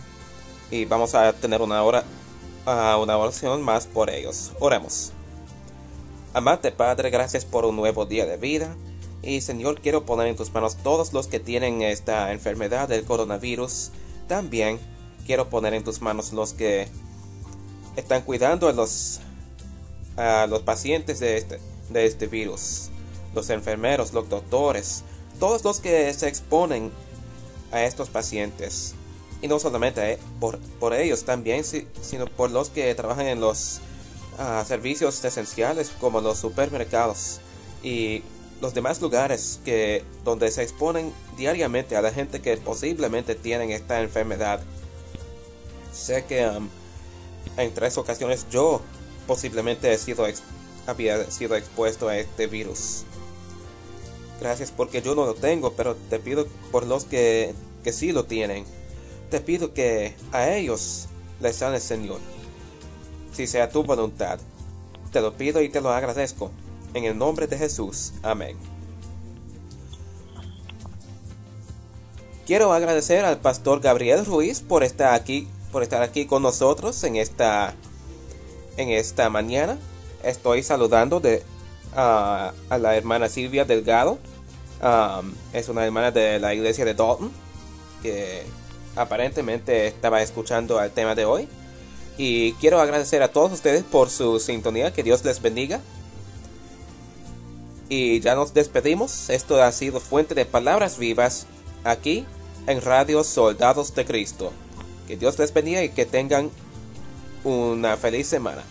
Y 0.70 0.84
vamos 0.84 1.16
a 1.16 1.32
tener 1.32 1.62
una, 1.62 1.82
uh, 1.82 3.02
una 3.02 3.18
oración 3.18 3.62
más 3.62 3.88
por 3.88 4.10
ellos. 4.10 4.52
Oremos. 4.60 5.14
Amante 6.34 6.74
Padre, 6.74 7.10
gracias 7.10 7.46
por 7.46 7.64
un 7.64 7.78
nuevo 7.78 8.06
día 8.06 8.26
de 8.26 8.36
vida. 8.36 8.76
Y 9.22 9.40
Señor, 9.40 9.80
quiero 9.80 10.06
poner 10.06 10.28
en 10.28 10.36
tus 10.36 10.52
manos 10.54 10.76
todos 10.76 11.14
los 11.14 11.28
que 11.28 11.40
tienen 11.40 11.84
esta 11.84 12.34
enfermedad 12.34 12.90
del 12.90 13.06
coronavirus. 13.06 13.92
También 14.28 14.78
quiero 15.26 15.50
poner 15.50 15.74
en 15.74 15.86
tus 15.86 16.02
manos 16.02 16.34
los 16.34 16.52
que 16.52 16.90
están 17.96 18.24
cuidando 18.24 18.68
a 18.68 18.74
los, 18.74 19.22
a 20.18 20.48
los 20.48 20.64
pacientes 20.64 21.22
de 21.22 21.38
este, 21.38 21.60
de 21.90 22.06
este 22.06 22.28
virus. 22.28 22.90
Los 23.34 23.50
enfermeros, 23.50 24.14
los 24.14 24.30
doctores, 24.30 25.04
todos 25.40 25.64
los 25.64 25.80
que 25.80 26.14
se 26.14 26.28
exponen 26.28 26.92
a 27.72 27.84
estos 27.84 28.10
pacientes. 28.10 28.96
Y 29.42 29.48
no 29.48 29.60
solamente 29.60 30.20
por, 30.40 30.60
por 30.80 30.94
ellos 30.94 31.26
también, 31.26 31.64
sino 31.64 32.28
por 32.28 32.52
los 32.52 32.70
que 32.70 32.94
trabajan 32.96 33.28
en 33.28 33.42
los 33.42 33.82
uh, 34.40 34.66
servicios 34.66 35.24
esenciales 35.26 35.92
como 36.00 36.22
los 36.22 36.40
supermercados 36.40 37.40
y 37.82 38.24
los 38.62 38.74
demás 38.74 39.02
lugares 39.02 39.60
que 39.66 40.06
donde 40.24 40.50
se 40.50 40.64
exponen 40.64 41.12
diariamente 41.36 41.98
a 41.98 42.02
la 42.02 42.12
gente 42.12 42.42
que 42.42 42.56
posiblemente 42.56 43.36
tienen 43.36 43.72
esta 43.72 44.00
enfermedad. 44.02 44.62
Sé 45.92 46.24
que 46.24 46.48
um, 46.48 46.70
en 47.58 47.74
tres 47.74 47.98
ocasiones 47.98 48.46
yo 48.50 48.82
posiblemente 49.28 49.92
he 49.92 49.98
sido 49.98 50.26
había 50.88 51.30
sido 51.32 51.56
expuesto 51.56 52.08
a 52.08 52.18
este 52.18 52.48
virus. 52.48 53.04
Gracias 54.40 54.72
porque 54.72 55.02
yo 55.02 55.16
no 55.16 55.26
lo 55.26 55.36
tengo, 55.36 55.74
pero 55.74 55.96
te 55.96 56.20
pido 56.20 56.48
por 56.72 56.86
los 56.86 57.06
que, 57.06 57.54
que 57.84 57.94
sí 57.94 58.12
lo 58.12 58.26
tienen. 58.26 58.66
Te 59.30 59.40
pido 59.40 59.74
que 59.74 60.16
a 60.32 60.50
ellos 60.50 61.08
les 61.40 61.62
el 61.62 61.82
Señor. 61.82 62.20
Si 63.34 63.48
sea 63.48 63.70
tu 63.70 63.84
voluntad. 63.84 64.40
Te 65.12 65.22
lo 65.22 65.34
pido 65.34 65.62
y 65.62 65.70
te 65.70 65.82
lo 65.82 65.92
agradezco. 65.92 66.52
En 66.94 67.06
el 67.06 67.18
nombre 67.18 67.48
de 67.48 67.58
Jesús. 67.58 68.14
Amén. 68.22 68.58
Quiero 72.46 72.74
agradecer 72.74 73.24
al 73.24 73.40
pastor 73.40 73.80
Gabriel 73.80 74.26
Ruiz 74.26 74.62
por 74.62 74.84
estar 74.84 75.14
aquí, 75.14 75.48
por 75.72 75.82
estar 75.82 76.02
aquí 76.02 76.26
con 76.26 76.44
nosotros 76.44 77.02
en 77.04 77.16
esta, 77.16 77.74
en 78.76 78.90
esta 78.90 79.30
mañana. 79.30 79.78
Estoy 80.24 80.63
saludando 80.63 81.19
de, 81.19 81.43
a 81.95 82.53
la 82.80 82.95
hermana 82.95 83.30
Silvia 83.30 83.65
Delgado. 83.65 84.17
es 85.53 85.69
una 85.69 85.86
hermana 85.86 86.11
de 86.11 86.39
la 86.39 86.53
iglesia 86.53 86.86
de 86.86 86.93
Dalton 86.93 87.32
que 88.01 88.43
aparentemente 88.95 89.88
estaba 89.88 90.21
escuchando 90.21 90.82
el 90.82 90.91
tema 90.91 91.15
de 91.15 91.26
hoy. 91.26 91.47
Y 92.17 92.53
quiero 92.53 92.80
agradecer 92.80 93.24
a 93.24 93.30
todos 93.30 93.51
ustedes 93.51 93.84
por 93.84 94.09
su 94.09 94.39
sintonía. 94.39 94.93
Que 94.93 95.03
Dios 95.03 95.26
les 95.26 95.41
bendiga. 95.41 95.82
Y 97.89 98.19
ya 98.19 98.36
nos 98.36 98.53
despedimos. 98.53 99.30
Esto 99.30 99.61
ha 99.61 99.71
sido 99.71 99.99
Fuente 99.99 100.36
de 100.36 100.45
Palabras 100.45 100.97
Vivas 100.99 101.47
aquí 101.84 102.26
en 102.67 102.82
Radio 102.82 103.24
Soldados 103.24 103.95
de 103.95 104.05
Cristo. 104.05 104.51
Que 105.07 105.17
Dios 105.17 105.39
les 105.39 105.53
bendiga 105.53 105.84
y 105.84 105.89
que 105.89 106.05
tengan 106.05 106.51
una 107.43 107.97
feliz 107.97 108.28
semana. 108.28 108.63